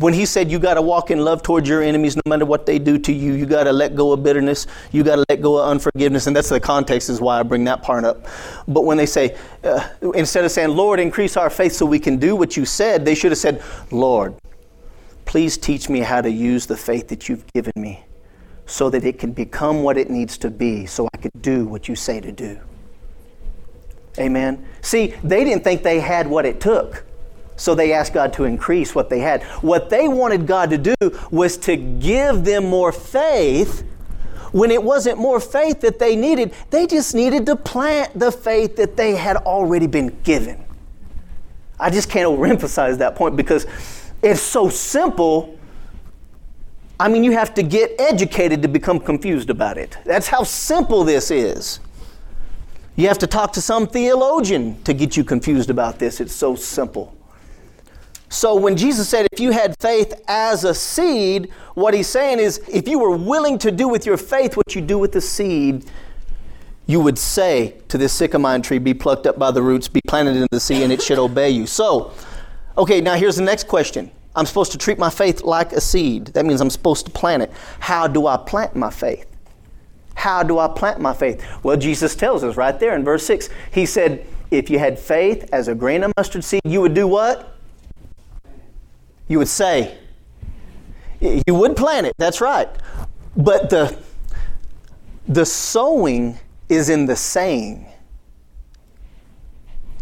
when 0.00 0.14
he 0.14 0.24
said 0.24 0.50
you 0.50 0.58
got 0.58 0.74
to 0.74 0.82
walk 0.82 1.10
in 1.10 1.18
love 1.18 1.42
towards 1.42 1.68
your 1.68 1.82
enemies 1.82 2.16
no 2.16 2.22
matter 2.24 2.46
what 2.46 2.64
they 2.64 2.78
do 2.78 2.98
to 2.98 3.12
you, 3.12 3.34
you 3.34 3.44
got 3.44 3.64
to 3.64 3.72
let 3.72 3.94
go 3.94 4.12
of 4.12 4.22
bitterness, 4.22 4.66
you 4.92 5.04
got 5.04 5.16
to 5.16 5.24
let 5.28 5.42
go 5.42 5.58
of 5.58 5.68
unforgiveness, 5.68 6.26
and 6.26 6.34
that's 6.34 6.48
the 6.48 6.58
context 6.58 7.10
is 7.10 7.20
why 7.20 7.38
I 7.38 7.42
bring 7.42 7.64
that 7.64 7.82
part 7.82 8.04
up. 8.06 8.26
But 8.66 8.86
when 8.86 8.96
they 8.96 9.04
say, 9.04 9.36
uh, 9.62 9.86
instead 10.14 10.46
of 10.46 10.52
saying, 10.52 10.70
Lord, 10.70 11.00
increase 11.00 11.36
our 11.36 11.50
faith 11.50 11.72
so 11.72 11.84
we 11.84 11.98
can 11.98 12.16
do 12.16 12.34
what 12.34 12.56
you 12.56 12.64
said, 12.64 13.04
they 13.04 13.14
should 13.14 13.30
have 13.30 13.38
said, 13.38 13.62
Lord, 13.90 14.34
please 15.26 15.58
teach 15.58 15.90
me 15.90 16.00
how 16.00 16.22
to 16.22 16.30
use 16.30 16.66
the 16.66 16.78
faith 16.78 17.08
that 17.08 17.28
you've 17.28 17.46
given 17.52 17.72
me 17.76 18.02
so 18.64 18.88
that 18.88 19.04
it 19.04 19.18
can 19.18 19.32
become 19.32 19.82
what 19.82 19.98
it 19.98 20.08
needs 20.08 20.38
to 20.38 20.50
be 20.50 20.86
so 20.86 21.10
I 21.12 21.18
could 21.18 21.42
do 21.42 21.66
what 21.66 21.88
you 21.88 21.94
say 21.94 22.20
to 22.22 22.32
do. 22.32 22.58
Amen. 24.18 24.66
See, 24.80 25.08
they 25.22 25.44
didn't 25.44 25.62
think 25.62 25.82
they 25.82 26.00
had 26.00 26.26
what 26.26 26.46
it 26.46 26.58
took. 26.58 27.04
So 27.60 27.74
they 27.74 27.92
asked 27.92 28.14
God 28.14 28.32
to 28.32 28.44
increase 28.44 28.94
what 28.94 29.10
they 29.10 29.18
had. 29.18 29.42
What 29.60 29.90
they 29.90 30.08
wanted 30.08 30.46
God 30.46 30.70
to 30.70 30.78
do 30.78 30.94
was 31.30 31.58
to 31.58 31.76
give 31.76 32.42
them 32.42 32.64
more 32.64 32.90
faith 32.90 33.84
when 34.52 34.70
it 34.70 34.82
wasn't 34.82 35.18
more 35.18 35.38
faith 35.38 35.82
that 35.82 35.98
they 35.98 36.16
needed. 36.16 36.54
They 36.70 36.86
just 36.86 37.14
needed 37.14 37.44
to 37.44 37.56
plant 37.56 38.18
the 38.18 38.32
faith 38.32 38.76
that 38.76 38.96
they 38.96 39.14
had 39.14 39.36
already 39.36 39.86
been 39.86 40.18
given. 40.22 40.64
I 41.78 41.90
just 41.90 42.08
can't 42.08 42.26
overemphasize 42.26 42.96
that 42.96 43.14
point 43.14 43.36
because 43.36 43.66
it's 44.22 44.40
so 44.40 44.70
simple 44.70 45.58
I 46.98 47.08
mean, 47.08 47.24
you 47.24 47.32
have 47.32 47.54
to 47.54 47.62
get 47.62 47.98
educated 47.98 48.60
to 48.60 48.68
become 48.68 49.00
confused 49.00 49.48
about 49.48 49.78
it. 49.78 49.96
That's 50.04 50.28
how 50.28 50.42
simple 50.42 51.02
this 51.02 51.30
is. 51.30 51.80
You 52.94 53.08
have 53.08 53.16
to 53.20 53.26
talk 53.26 53.54
to 53.54 53.62
some 53.62 53.86
theologian 53.86 54.82
to 54.82 54.92
get 54.92 55.16
you 55.16 55.24
confused 55.24 55.70
about 55.70 55.98
this. 55.98 56.20
It's 56.20 56.34
so 56.34 56.54
simple. 56.54 57.16
So 58.32 58.54
when 58.54 58.76
Jesus 58.76 59.08
said, 59.08 59.26
if 59.32 59.40
you 59.40 59.50
had 59.50 59.74
faith 59.80 60.14
as 60.28 60.62
a 60.62 60.72
seed, 60.72 61.50
what 61.74 61.94
he's 61.94 62.06
saying 62.06 62.38
is, 62.38 62.62
if 62.72 62.86
you 62.86 63.00
were 63.00 63.16
willing 63.16 63.58
to 63.58 63.72
do 63.72 63.88
with 63.88 64.06
your 64.06 64.16
faith 64.16 64.56
what 64.56 64.76
you 64.76 64.80
do 64.80 64.98
with 64.98 65.10
the 65.10 65.20
seed, 65.20 65.84
you 66.86 67.00
would 67.00 67.18
say 67.18 67.74
to 67.88 67.98
this 67.98 68.12
sycamore 68.12 68.60
tree, 68.60 68.78
be 68.78 68.94
plucked 68.94 69.26
up 69.26 69.36
by 69.36 69.50
the 69.50 69.60
roots, 69.60 69.88
be 69.88 70.00
planted 70.06 70.36
in 70.36 70.46
the 70.52 70.60
sea, 70.60 70.84
and 70.84 70.92
it 70.92 71.02
should 71.02 71.18
obey 71.18 71.50
you. 71.50 71.66
So, 71.66 72.12
okay, 72.78 73.00
now 73.00 73.16
here's 73.16 73.34
the 73.34 73.42
next 73.42 73.66
question. 73.66 74.12
I'm 74.36 74.46
supposed 74.46 74.70
to 74.72 74.78
treat 74.78 74.96
my 74.96 75.10
faith 75.10 75.42
like 75.42 75.72
a 75.72 75.80
seed. 75.80 76.26
That 76.28 76.46
means 76.46 76.60
I'm 76.60 76.70
supposed 76.70 77.06
to 77.06 77.12
plant 77.12 77.42
it. 77.42 77.52
How 77.80 78.06
do 78.06 78.28
I 78.28 78.36
plant 78.36 78.76
my 78.76 78.90
faith? 78.90 79.26
How 80.14 80.44
do 80.44 80.60
I 80.60 80.68
plant 80.68 81.00
my 81.00 81.14
faith? 81.14 81.44
Well, 81.64 81.76
Jesus 81.76 82.14
tells 82.14 82.44
us 82.44 82.56
right 82.56 82.78
there 82.78 82.94
in 82.94 83.04
verse 83.04 83.26
6. 83.26 83.48
He 83.72 83.86
said, 83.86 84.24
If 84.52 84.70
you 84.70 84.78
had 84.78 85.00
faith 85.00 85.48
as 85.52 85.66
a 85.66 85.74
grain 85.74 86.04
of 86.04 86.12
mustard 86.16 86.44
seed, 86.44 86.60
you 86.64 86.80
would 86.80 86.94
do 86.94 87.08
what? 87.08 87.56
You 89.30 89.38
would 89.38 89.48
say. 89.48 89.96
You 91.20 91.54
would 91.54 91.76
plant 91.76 92.08
it, 92.08 92.14
that's 92.18 92.40
right. 92.40 92.68
But 93.36 93.70
the, 93.70 93.96
the 95.28 95.46
sowing 95.46 96.36
is 96.68 96.90
in 96.90 97.06
the 97.06 97.14
saying. 97.14 97.86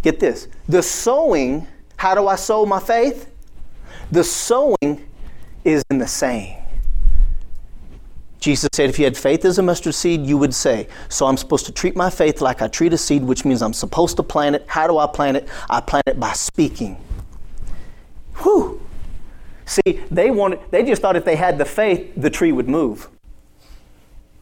Get 0.01 0.19
this. 0.19 0.49
The 0.67 0.83
sowing, 0.83 1.67
how 1.99 2.15
do 2.15 2.27
I 2.27 2.37
sow 2.37 2.65
my 2.65 2.81
faith? 2.81 3.31
The 4.11 4.25
sowing 4.25 5.07
is 5.63 5.85
in 5.91 5.99
the 5.99 6.07
saying. 6.07 6.63
Jesus 8.41 8.71
said, 8.73 8.89
if 8.89 8.99
you 8.99 9.05
had 9.05 9.17
faith 9.17 9.45
as 9.45 9.59
a 9.59 9.63
mustard 9.63 9.95
seed, 9.95 10.25
you 10.25 10.39
would 10.39 10.55
say. 10.55 10.89
So 11.11 11.27
I'm 11.27 11.37
supposed 11.37 11.67
to 11.67 11.73
treat 11.73 11.97
my 11.97 12.09
faith 12.09 12.41
like 12.41 12.63
I 12.63 12.69
treat 12.69 12.95
a 12.95 12.99
seed, 12.99 13.23
which 13.25 13.45
means 13.45 13.61
I'm 13.61 13.75
supposed 13.75 14.17
to 14.17 14.23
plant 14.23 14.57
it. 14.57 14.65
How 14.69 14.87
do 14.87 14.97
I 14.97 15.07
plant 15.07 15.37
it? 15.37 15.49
I 15.69 15.83
plant 15.83 16.05
it 16.07 16.19
by 16.19 16.33
speaking. 16.33 16.97
Whew. 18.37 18.81
See, 19.69 20.01
they 20.11 20.31
wanted, 20.31 20.61
they 20.71 20.83
just 20.83 21.03
thought 21.03 21.15
if 21.15 21.27
they 21.27 21.37
had 21.37 21.59
the 21.59 21.65
faith, 21.67 22.13
the 22.17 22.31
tree 22.31 22.53
would 22.53 22.71
move. 22.71 23.09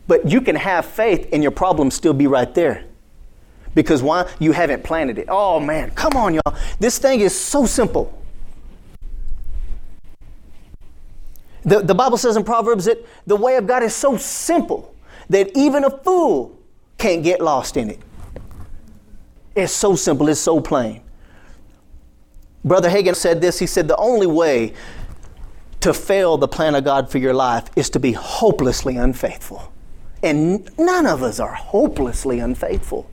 But 0.07 0.31
you 0.31 0.41
can 0.41 0.55
have 0.55 0.87
faith 0.87 1.29
and 1.33 1.43
your 1.43 1.51
problem 1.51 1.91
still 1.91 2.15
be 2.15 2.29
right 2.29 2.55
there. 2.55 2.85
Because 3.75 4.05
why? 4.05 4.31
You 4.39 4.53
haven't 4.53 4.85
planted 4.85 5.19
it. 5.19 5.27
Oh 5.29 5.59
man, 5.59 5.91
come 5.91 6.17
on, 6.17 6.35
y'all. 6.35 6.57
This 6.79 6.99
thing 6.99 7.21
is 7.21 7.39
so 7.39 7.67
simple. 7.67 8.17
The, 11.65 11.81
the 11.81 11.95
Bible 11.95 12.17
says 12.17 12.37
in 12.37 12.45
Proverbs 12.45 12.85
that 12.85 13.05
the 13.27 13.35
way 13.35 13.57
of 13.57 13.67
God 13.67 13.83
is 13.83 13.95
so 13.95 14.17
simple 14.17 14.95
that 15.29 15.51
even 15.57 15.83
a 15.83 15.91
fool 15.91 16.57
can't 16.99 17.25
get 17.25 17.41
lost 17.41 17.77
in 17.77 17.91
it. 17.91 17.99
It's 19.57 19.73
so 19.73 19.97
simple, 19.97 20.29
it's 20.29 20.39
so 20.39 20.61
plain. 20.61 21.03
Brother 22.65 22.89
Hagin 22.89 23.17
said 23.17 23.41
this 23.41 23.59
he 23.59 23.67
said, 23.67 23.89
The 23.89 23.97
only 23.97 24.29
way 24.29 24.75
to 25.87 25.95
fail 25.95 26.37
the 26.37 26.49
plan 26.49 26.75
of 26.75 26.83
God 26.83 27.09
for 27.09 27.19
your 27.19 27.33
life 27.33 27.71
is 27.77 27.89
to 27.91 28.01
be 28.01 28.11
hopelessly 28.11 28.97
unfaithful. 28.97 29.73
And 30.21 30.69
none 30.77 31.07
of 31.07 31.23
us 31.23 31.39
are 31.39 31.55
hopelessly 31.55 32.41
unfaithful 32.41 33.09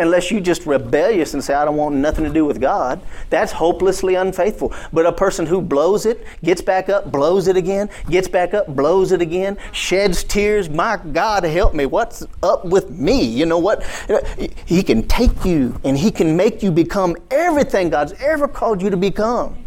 unless 0.00 0.32
you 0.32 0.40
just 0.40 0.66
rebellious 0.66 1.34
and 1.34 1.44
say, 1.44 1.54
I 1.54 1.64
don't 1.64 1.76
want 1.76 1.94
nothing 1.94 2.24
to 2.24 2.32
do 2.32 2.44
with 2.44 2.60
God. 2.60 3.00
That's 3.30 3.52
hopelessly 3.52 4.16
unfaithful. 4.16 4.74
But 4.92 5.06
a 5.06 5.12
person 5.12 5.46
who 5.46 5.60
blows 5.60 6.04
it, 6.04 6.24
gets 6.42 6.60
back 6.60 6.88
up, 6.88 7.12
blows 7.12 7.46
it 7.46 7.56
again, 7.56 7.90
gets 8.10 8.26
back 8.26 8.54
up, 8.54 8.74
blows 8.74 9.12
it 9.12 9.22
again, 9.22 9.56
sheds 9.70 10.24
tears, 10.24 10.68
my 10.68 10.96
God, 11.12 11.44
help 11.44 11.74
me. 11.74 11.86
What's 11.86 12.26
up 12.42 12.64
with 12.64 12.90
me? 12.90 13.22
You 13.22 13.46
know 13.46 13.58
what? 13.58 13.84
He 14.66 14.82
can 14.82 15.06
take 15.06 15.44
you 15.44 15.80
and 15.84 15.96
He 15.96 16.10
can 16.10 16.36
make 16.36 16.60
you 16.60 16.72
become 16.72 17.16
everything 17.30 17.88
God's 17.88 18.14
ever 18.14 18.48
called 18.48 18.82
you 18.82 18.90
to 18.90 18.96
become. 18.96 19.64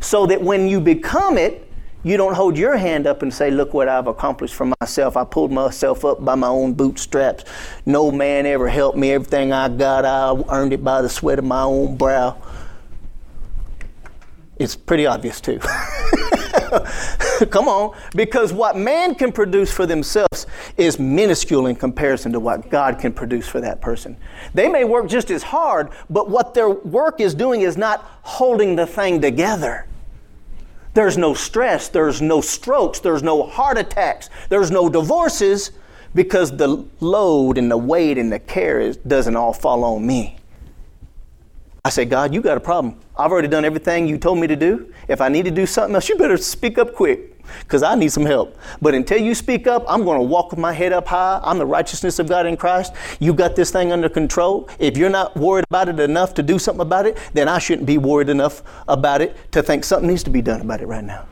So 0.00 0.26
that 0.26 0.40
when 0.40 0.68
you 0.68 0.80
become 0.80 1.38
it, 1.38 1.68
you 2.04 2.16
don't 2.16 2.34
hold 2.34 2.56
your 2.56 2.76
hand 2.76 3.06
up 3.06 3.22
and 3.22 3.32
say, 3.32 3.50
Look 3.50 3.74
what 3.74 3.88
I've 3.88 4.06
accomplished 4.06 4.54
for 4.54 4.72
myself. 4.80 5.16
I 5.16 5.24
pulled 5.24 5.50
myself 5.50 6.04
up 6.04 6.24
by 6.24 6.36
my 6.36 6.46
own 6.46 6.74
bootstraps. 6.74 7.44
No 7.86 8.10
man 8.10 8.46
ever 8.46 8.68
helped 8.68 8.96
me. 8.96 9.12
Everything 9.12 9.52
I 9.52 9.68
got, 9.68 10.04
I 10.04 10.40
earned 10.50 10.72
it 10.72 10.84
by 10.84 11.02
the 11.02 11.08
sweat 11.08 11.38
of 11.38 11.44
my 11.44 11.62
own 11.62 11.96
brow. 11.96 12.40
It's 14.56 14.76
pretty 14.76 15.06
obvious, 15.06 15.40
too. 15.40 15.60
Come 17.50 17.68
on, 17.68 17.96
because 18.14 18.52
what 18.52 18.76
man 18.76 19.14
can 19.14 19.32
produce 19.32 19.70
for 19.72 19.86
themselves 19.86 20.46
is 20.76 20.98
minuscule 20.98 21.66
in 21.66 21.76
comparison 21.76 22.32
to 22.32 22.40
what 22.40 22.70
God 22.70 22.98
can 22.98 23.12
produce 23.12 23.48
for 23.48 23.60
that 23.60 23.80
person. 23.80 24.16
They 24.54 24.68
may 24.68 24.84
work 24.84 25.08
just 25.08 25.30
as 25.30 25.42
hard, 25.42 25.90
but 26.10 26.28
what 26.28 26.54
their 26.54 26.70
work 26.70 27.20
is 27.20 27.34
doing 27.34 27.62
is 27.62 27.76
not 27.76 28.04
holding 28.22 28.76
the 28.76 28.86
thing 28.86 29.20
together. 29.20 29.86
There's 30.94 31.18
no 31.18 31.34
stress, 31.34 31.88
there's 31.88 32.20
no 32.20 32.40
strokes, 32.40 32.98
there's 33.00 33.22
no 33.22 33.44
heart 33.44 33.78
attacks, 33.78 34.30
there's 34.48 34.70
no 34.70 34.88
divorces 34.88 35.70
because 36.14 36.56
the 36.56 36.86
load 37.00 37.58
and 37.58 37.70
the 37.70 37.76
weight 37.76 38.18
and 38.18 38.32
the 38.32 38.38
care 38.40 38.80
is, 38.80 38.96
doesn't 38.96 39.36
all 39.36 39.52
fall 39.52 39.84
on 39.84 40.06
me. 40.06 40.37
I 41.84 41.90
say, 41.90 42.04
God, 42.04 42.34
you 42.34 42.40
got 42.40 42.56
a 42.56 42.60
problem. 42.60 42.98
I've 43.16 43.30
already 43.30 43.48
done 43.48 43.64
everything 43.64 44.06
you 44.06 44.18
told 44.18 44.38
me 44.38 44.46
to 44.46 44.56
do. 44.56 44.92
If 45.06 45.20
I 45.20 45.28
need 45.28 45.44
to 45.44 45.50
do 45.50 45.64
something 45.66 45.94
else, 45.94 46.08
you 46.08 46.16
better 46.16 46.36
speak 46.36 46.76
up 46.76 46.94
quick 46.94 47.38
because 47.60 47.82
I 47.82 47.94
need 47.94 48.12
some 48.12 48.26
help. 48.26 48.56
But 48.82 48.94
until 48.94 49.18
you 49.18 49.34
speak 49.34 49.66
up, 49.66 49.84
I'm 49.88 50.04
going 50.04 50.18
to 50.18 50.22
walk 50.22 50.50
with 50.50 50.58
my 50.58 50.72
head 50.72 50.92
up 50.92 51.06
high. 51.06 51.40
I'm 51.42 51.58
the 51.58 51.66
righteousness 51.66 52.18
of 52.18 52.28
God 52.28 52.46
in 52.46 52.56
Christ. 52.56 52.92
You 53.20 53.32
got 53.32 53.56
this 53.56 53.70
thing 53.70 53.92
under 53.92 54.08
control. 54.08 54.68
If 54.78 54.96
you're 54.96 55.10
not 55.10 55.36
worried 55.36 55.64
about 55.70 55.88
it 55.88 55.98
enough 56.00 56.34
to 56.34 56.42
do 56.42 56.58
something 56.58 56.82
about 56.82 57.06
it, 57.06 57.16
then 57.32 57.48
I 57.48 57.58
shouldn't 57.58 57.86
be 57.86 57.98
worried 57.98 58.28
enough 58.28 58.62
about 58.86 59.22
it 59.22 59.36
to 59.52 59.62
think 59.62 59.84
something 59.84 60.08
needs 60.08 60.22
to 60.24 60.30
be 60.30 60.42
done 60.42 60.60
about 60.60 60.80
it 60.80 60.86
right 60.86 61.04
now. 61.04 61.26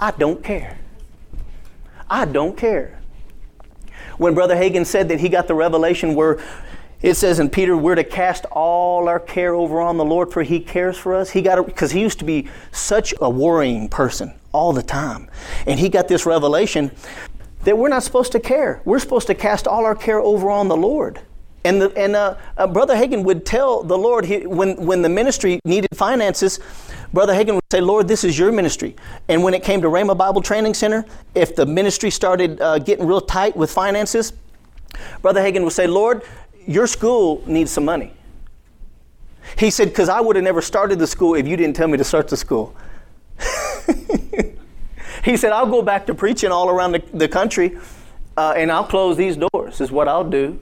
I 0.00 0.12
don't 0.12 0.42
care. 0.42 0.78
I 2.08 2.24
don't 2.24 2.56
care. 2.56 3.00
When 4.16 4.34
Brother 4.34 4.56
Hagin 4.56 4.86
said 4.86 5.08
that 5.10 5.20
he 5.20 5.28
got 5.28 5.46
the 5.48 5.54
revelation 5.54 6.14
where 6.14 6.38
it 7.00 7.14
says 7.14 7.38
in 7.38 7.48
Peter, 7.48 7.76
we're 7.76 7.94
to 7.94 8.04
cast 8.04 8.44
all 8.46 9.08
our 9.08 9.20
care 9.20 9.54
over 9.54 9.80
on 9.80 9.96
the 9.96 10.04
Lord, 10.04 10.32
for 10.32 10.42
He 10.42 10.58
cares 10.60 10.96
for 10.96 11.14
us. 11.14 11.30
He 11.30 11.42
got 11.42 11.64
because 11.64 11.92
he 11.92 12.00
used 12.00 12.18
to 12.18 12.24
be 12.24 12.48
such 12.72 13.14
a 13.20 13.30
worrying 13.30 13.88
person 13.88 14.34
all 14.52 14.72
the 14.72 14.82
time, 14.82 15.30
and 15.66 15.78
he 15.78 15.88
got 15.88 16.08
this 16.08 16.26
revelation 16.26 16.90
that 17.64 17.76
we're 17.76 17.88
not 17.88 18.02
supposed 18.02 18.32
to 18.32 18.40
care. 18.40 18.80
We're 18.84 18.98
supposed 18.98 19.26
to 19.28 19.34
cast 19.34 19.66
all 19.66 19.84
our 19.84 19.94
care 19.94 20.18
over 20.20 20.50
on 20.50 20.68
the 20.68 20.76
Lord. 20.76 21.20
And, 21.64 21.82
the, 21.82 21.96
and 21.98 22.16
uh, 22.16 22.36
uh, 22.56 22.66
Brother 22.66 22.94
Hagin 22.94 23.24
would 23.24 23.44
tell 23.44 23.82
the 23.82 23.98
Lord 23.98 24.24
he, 24.24 24.46
when 24.46 24.76
when 24.76 25.02
the 25.02 25.08
ministry 25.08 25.60
needed 25.64 25.90
finances. 25.94 26.60
Brother 27.12 27.34
Hagin 27.34 27.54
would 27.54 27.64
say, 27.70 27.80
Lord, 27.80 28.08
this 28.08 28.24
is 28.24 28.38
your 28.38 28.52
ministry. 28.52 28.96
And 29.28 29.42
when 29.42 29.54
it 29.54 29.62
came 29.62 29.82
to 29.82 29.88
Rhema 29.88 30.16
Bible 30.16 30.40
Training 30.40 30.74
Center, 30.74 31.04
if 31.34 31.56
the 31.56 31.66
ministry 31.66 32.10
started 32.10 32.60
uh, 32.60 32.78
getting 32.78 33.06
real 33.06 33.20
tight 33.20 33.56
with 33.56 33.70
finances, 33.70 34.32
Brother 35.20 35.40
Hagin 35.40 35.64
would 35.64 35.72
say, 35.72 35.86
Lord, 35.86 36.22
your 36.68 36.86
school 36.86 37.42
needs 37.46 37.70
some 37.70 37.86
money. 37.86 38.12
He 39.56 39.70
said, 39.70 39.88
Because 39.88 40.10
I 40.10 40.20
would 40.20 40.36
have 40.36 40.44
never 40.44 40.60
started 40.60 40.98
the 40.98 41.06
school 41.06 41.34
if 41.34 41.48
you 41.48 41.56
didn't 41.56 41.74
tell 41.74 41.88
me 41.88 41.96
to 41.96 42.04
start 42.04 42.28
the 42.28 42.36
school. 42.36 42.76
he 45.24 45.36
said, 45.36 45.52
I'll 45.52 45.66
go 45.66 45.80
back 45.80 46.06
to 46.06 46.14
preaching 46.14 46.52
all 46.52 46.68
around 46.68 46.92
the, 46.92 47.02
the 47.14 47.26
country 47.26 47.78
uh, 48.36 48.52
and 48.54 48.70
I'll 48.70 48.84
close 48.84 49.16
these 49.16 49.36
doors, 49.36 49.80
is 49.80 49.90
what 49.90 50.08
I'll 50.08 50.28
do. 50.28 50.60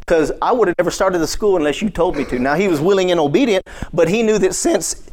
Because 0.00 0.30
I 0.40 0.52
would 0.52 0.68
have 0.68 0.78
never 0.78 0.92
started 0.92 1.18
the 1.18 1.26
school 1.26 1.56
unless 1.56 1.82
you 1.82 1.90
told 1.90 2.16
me 2.16 2.24
to. 2.26 2.38
Now, 2.38 2.54
he 2.54 2.68
was 2.68 2.80
willing 2.80 3.10
and 3.10 3.18
obedient, 3.18 3.66
but 3.92 4.08
he 4.08 4.22
knew 4.22 4.38
that 4.38 4.54
since 4.54 5.10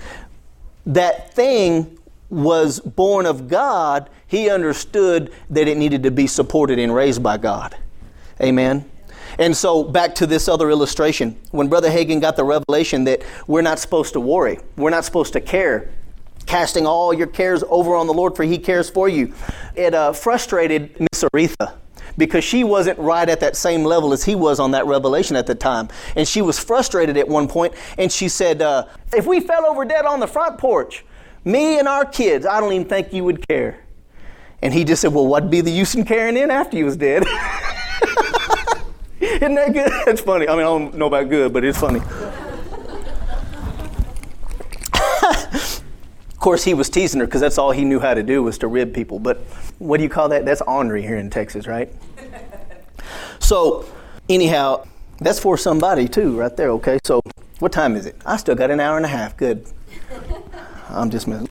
that 0.85 1.33
thing 1.33 1.97
was 2.29 2.79
born 2.79 3.25
of 3.25 3.47
God, 3.47 4.11
he 4.27 4.49
understood 4.49 5.33
that 5.49 5.67
it 5.67 5.75
needed 5.77 6.03
to 6.03 6.11
be 6.11 6.27
supported 6.27 6.77
and 6.77 6.93
raised 6.93 7.23
by 7.23 7.37
God. 7.37 7.75
Amen. 8.39 8.89
And 9.37 9.55
so, 9.55 9.83
back 9.83 10.15
to 10.15 10.27
this 10.27 10.47
other 10.47 10.69
illustration. 10.69 11.37
When 11.51 11.67
Brother 11.67 11.89
Hagin 11.89 12.21
got 12.21 12.35
the 12.35 12.43
revelation 12.43 13.03
that 13.05 13.23
we're 13.47 13.61
not 13.61 13.79
supposed 13.79 14.13
to 14.13 14.19
worry, 14.19 14.59
we're 14.77 14.89
not 14.89 15.05
supposed 15.05 15.33
to 15.33 15.41
care, 15.41 15.91
casting 16.45 16.85
all 16.85 17.13
your 17.13 17.27
cares 17.27 17.63
over 17.69 17.95
on 17.95 18.07
the 18.07 18.13
Lord, 18.13 18.35
for 18.35 18.43
He 18.43 18.57
cares 18.57 18.89
for 18.89 19.09
you, 19.09 19.33
it 19.75 19.93
uh, 19.93 20.13
frustrated 20.13 20.97
Miss 20.99 21.23
Oretha 21.23 21.75
because 22.17 22.43
she 22.43 22.63
wasn't 22.63 22.97
right 22.99 23.27
at 23.27 23.39
that 23.41 23.55
same 23.55 23.83
level 23.83 24.13
as 24.13 24.23
he 24.23 24.35
was 24.35 24.59
on 24.59 24.71
that 24.71 24.85
revelation 24.85 25.35
at 25.35 25.47
the 25.47 25.55
time. 25.55 25.89
And 26.15 26.27
she 26.27 26.41
was 26.41 26.57
frustrated 26.57 27.17
at 27.17 27.27
one 27.27 27.47
point, 27.47 27.73
and 27.97 28.11
she 28.11 28.29
said, 28.29 28.61
uh, 28.61 28.85
If 29.13 29.25
we 29.25 29.41
fell 29.41 29.65
over 29.65 29.85
dead 29.85 30.05
on 30.05 30.19
the 30.19 30.27
front 30.27 30.57
porch, 30.57 31.03
me 31.43 31.77
and 31.77 31.87
our 31.87 32.05
kids, 32.05 32.45
I 32.45 32.59
don't 32.59 32.73
even 32.73 32.87
think 32.87 33.13
you 33.13 33.23
would 33.23 33.47
care. 33.47 33.79
And 34.61 34.73
he 34.73 34.83
just 34.83 35.01
said, 35.01 35.13
Well, 35.13 35.27
what'd 35.27 35.51
be 35.51 35.61
the 35.61 35.71
use 35.71 35.95
in 35.95 36.05
caring 36.05 36.37
in 36.37 36.51
after 36.51 36.77
you 36.77 36.85
was 36.85 36.97
dead? 36.97 37.23
Isn't 39.35 39.55
that 39.55 39.73
good? 39.73 39.91
It's 40.07 40.21
funny. 40.21 40.47
I 40.47 40.51
mean, 40.51 40.61
I 40.61 40.63
don't 40.63 40.93
know 40.95 41.07
about 41.07 41.29
good, 41.29 41.51
but 41.51 41.63
it's 41.63 41.79
funny. 41.79 41.99
Of 46.29 46.39
course, 46.39 46.63
he 46.63 46.75
was 46.75 46.89
teasing 46.89 47.21
her 47.21 47.25
because 47.25 47.41
that's 47.41 47.57
all 47.57 47.71
he 47.71 47.83
knew 47.83 47.99
how 47.99 48.13
to 48.13 48.21
do 48.21 48.43
was 48.43 48.59
to 48.59 48.67
rib 48.67 48.93
people. 48.93 49.17
But 49.17 49.37
what 49.79 49.97
do 49.97 50.03
you 50.03 50.09
call 50.09 50.29
that? 50.29 50.45
That's 50.45 50.61
ornery 50.61 51.01
here 51.01 51.17
in 51.17 51.31
Texas, 51.31 51.65
right? 51.65 51.91
so, 53.39 53.85
anyhow, 54.29 54.85
that's 55.17 55.39
for 55.39 55.57
somebody 55.57 56.07
too, 56.07 56.37
right 56.37 56.55
there. 56.55 56.69
Okay, 56.71 56.99
so 57.03 57.21
what 57.57 57.71
time 57.71 57.95
is 57.95 58.05
it? 58.05 58.15
I 58.27 58.37
still 58.37 58.53
got 58.53 58.69
an 58.69 58.79
hour 58.79 58.97
and 58.97 59.05
a 59.05 59.09
half. 59.09 59.35
Good. 59.37 59.65
I'm 60.89 61.09
just 61.09 61.27
messing. 61.27 61.43